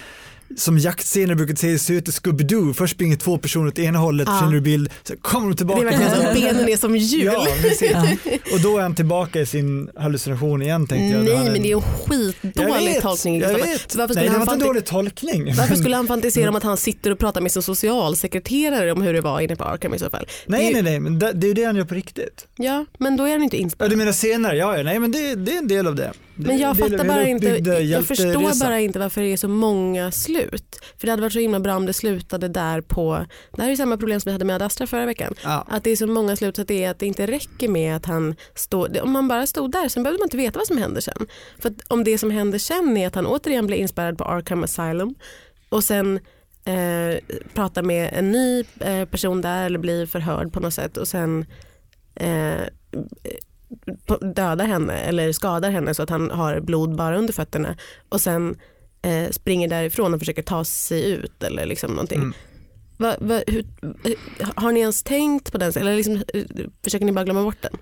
[0.58, 2.74] som jaktscener brukar se ut i Scooby-Doo.
[2.74, 4.40] Först springer två personer åt ena hållet, ja.
[4.40, 5.82] finner du bild, så kommer de tillbaka.
[5.82, 7.24] Det är verkligen benen är som hjul.
[7.24, 7.48] Ja,
[7.82, 8.08] ja.
[8.54, 11.26] Och då är han tillbaka i sin hallucination igen tänkte jag.
[11.26, 13.40] Nej men det är en skitdålig tolkning.
[13.40, 13.96] Jag vet.
[13.96, 15.56] Varför Nej det var inte en dålig tolkning.
[15.56, 19.14] Varför skulle han fantisera om att han sitter och pratar med sin socialsekreterare om hur
[19.14, 20.28] det var inne på Arkham i så fall?
[20.46, 20.74] Nej ju...
[20.74, 22.48] nej nej, men det, det är ju det han gör på riktigt.
[22.56, 23.92] Ja, men då är han inte inspelad.
[23.92, 24.58] Ja, du menar senare?
[24.58, 26.14] Ja, ja nej men det, det är en del av det.
[26.36, 30.80] Men jag fattar bara inte, jag förstår bara inte varför det är så många slut.
[30.98, 33.76] För det hade varit så himla bra om det slutade där på, det här är
[33.76, 35.34] samma problem som vi hade med Ad Astra förra veckan.
[35.44, 35.68] Ja.
[35.70, 38.06] Att det är så många slut så att det, att det inte räcker med att
[38.06, 41.02] han står, om man bara stod där sen behövde man inte veta vad som händer
[41.02, 41.28] sen.
[41.60, 45.16] För om det som händer sen är att han återigen blir inspärrad på Arkham Asylum
[45.70, 46.20] och sen
[46.66, 47.18] eh,
[47.54, 51.46] pratar med en ny eh, person där eller blir förhörd på något sätt och sen
[52.16, 52.62] eh,
[54.22, 57.78] dödar henne eller skadar henne så att han har blod bara under fötterna
[58.10, 58.56] och sen
[59.02, 62.20] eh, springer därifrån och försöker ta sig ut eller liksom någonting.
[62.20, 62.34] Mm.
[62.98, 63.66] Va, va, hur,
[64.56, 66.24] har ni ens tänkt på den eller liksom,
[66.84, 67.78] försöker ni bara glömma bort den?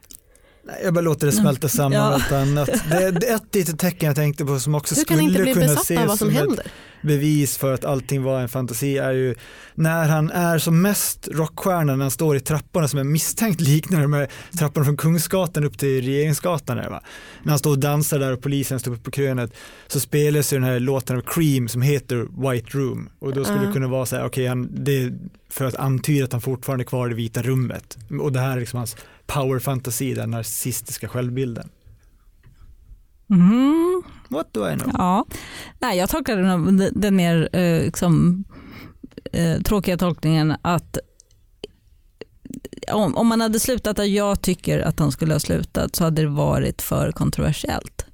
[0.84, 2.38] Jag bara låter det smälta samman ja.
[2.38, 2.70] annat.
[2.90, 6.18] Det är ett litet tecken jag tänkte på som också Hur skulle kunna ses vad
[6.18, 6.66] som händer?
[7.02, 9.36] bevis för att allting var en fantasi är ju
[9.76, 14.02] när han är som mest rockstjärna när han står i trapporna som är misstänkt liknar
[14.02, 14.28] de här
[14.60, 16.78] trapporna från Kungsgatan upp till Regeringsgatan.
[16.78, 17.02] Där, va?
[17.44, 19.54] När han står och dansar där och polisen står uppe på krönet
[19.88, 23.60] så spelas ju den här låten av Cream som heter White Room och då skulle
[23.62, 23.68] Ja.
[23.68, 25.12] det kunna vara så här, okej, han det
[25.50, 28.56] för att antyda att han fortfarande är kvar i det vita rummet och det här
[28.56, 28.96] är liksom hans
[29.34, 31.70] power-fantasi, den narcissistiska självbilden.
[33.28, 34.04] Mhm.
[34.30, 34.92] What do I know?
[34.98, 35.26] Ja,
[35.80, 38.44] nej jag tolkar den, den mer eh, liksom,
[39.34, 40.98] eh, tråkiga tolkningen att
[42.92, 46.22] om, om man hade slutat där jag tycker att han skulle ha slutat så hade
[46.22, 48.06] det varit för kontroversiellt.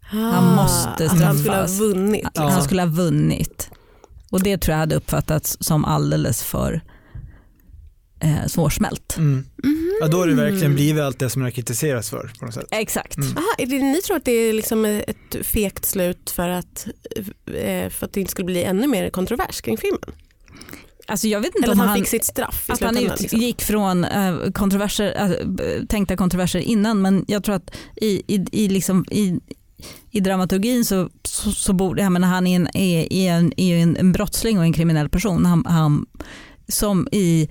[0.00, 1.78] Han måste att han skulle ha straffas.
[1.80, 2.28] vunnit.
[2.34, 2.48] Ja.
[2.48, 3.70] Han skulle ha vunnit.
[4.30, 6.80] Och det tror jag hade uppfattats som alldeles för
[8.24, 9.16] eh, svårsmält.
[9.16, 9.44] Mm.
[10.00, 10.74] Ja, då har det verkligen Mm.
[10.74, 12.66] blivit allt det som det har kritiserats för på något sätt.
[12.70, 13.16] Exakt.
[13.16, 13.36] Mm.
[13.36, 16.86] Aha, är det, ni tror att det är liksom ett fegt slut för att,
[17.46, 20.00] eh, för att det inte skulle bli ännu mer kontrovers kring filmen?
[21.06, 22.94] Alltså jag vet inte Eller om att han, han, fick sitt straff i att han
[22.94, 23.16] slutändan?
[23.20, 23.38] liksom?
[23.38, 28.68] utgick från eh, kontroverser, eh, tänkta kontroverser innan men jag tror att i, i, i,
[28.68, 29.40] liksom, i,
[30.10, 33.66] i dramaturgin så, så, så borde, jag menar, han är, en, är, är, en, är
[33.66, 35.46] ju en, en brottsling och en kriminell person.
[35.46, 36.06] Han, han,
[36.68, 37.48] som i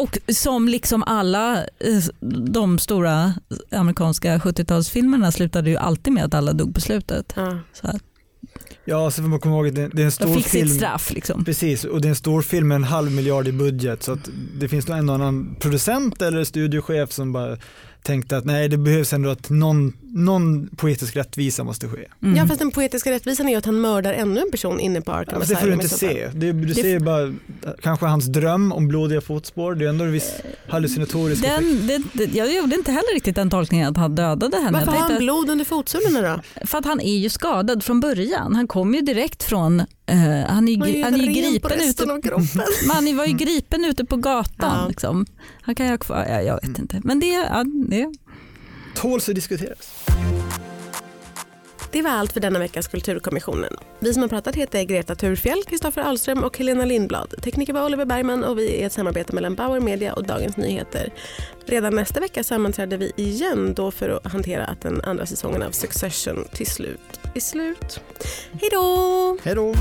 [0.00, 2.04] och som liksom alla eh,
[2.50, 3.34] de stora
[3.70, 7.32] amerikanska 70-talsfilmerna slutade ju alltid med att alla dog på slutet.
[7.36, 7.58] Ja.
[7.72, 8.02] Så att
[8.90, 10.68] Ja, så får man komma ihåg att det, det är en stor fick film.
[10.68, 11.10] sitt straff.
[11.14, 11.44] Liksom.
[11.44, 14.28] Precis, och det är en stor film med en halv miljard i budget så att
[14.60, 17.56] det finns nog en och annan producent eller studiochef som bara
[18.02, 22.06] tänkte att nej det behövs ändå att någon, någon poetisk rättvisa måste ske.
[22.22, 22.36] Mm.
[22.36, 25.12] ja fast den poetiska rättvisan är ju att han mördar ännu en person inne på
[25.12, 26.30] Arkham Ja, det får du inte se.
[26.34, 27.34] Det, du Det- ser ju bara
[27.82, 29.74] kanske hans dröm om blodiga fotspår.
[29.74, 30.32] Det är ändå en viss
[30.68, 31.60] hallucinatorisk effekt.
[31.60, 34.78] Den, det, det, jag gjorde inte heller riktigt den tolkningen att han dödade henne.
[34.78, 36.20] Varför har han blod under fotsulorna
[36.56, 36.66] då?
[36.66, 38.54] för att han är ju skadad från början.
[38.54, 39.86] Han kom ju direkt från, eh,
[40.48, 42.06] han är, ju Han är ju gripen ute
[42.88, 44.78] man var ju gripen ute på gatan.
[44.82, 44.88] Ja.
[44.88, 45.26] Liksom.
[45.62, 47.00] Han kan ju ha kvar, ja, jag vet inte.
[47.04, 48.12] Men det, ja, det
[48.94, 50.06] Tåls att diskuteras.
[51.92, 53.76] Det var allt för denna veckas Kulturkommissionen.
[54.00, 57.34] Vi som har pratat heter Greta Thurfjell, Kristoffer Ahlström och Helena Lindblad.
[57.42, 61.12] Tekniker var Oliver Bergman och vi är ett samarbete mellan Bauer Media och Dagens Nyheter.
[61.66, 65.70] Redan nästa vecka sammanträder vi igen då för att hantera att den andra säsongen av
[65.70, 68.00] Succession till slut är slut.
[68.52, 69.38] Hej då!
[69.42, 69.74] Hej då!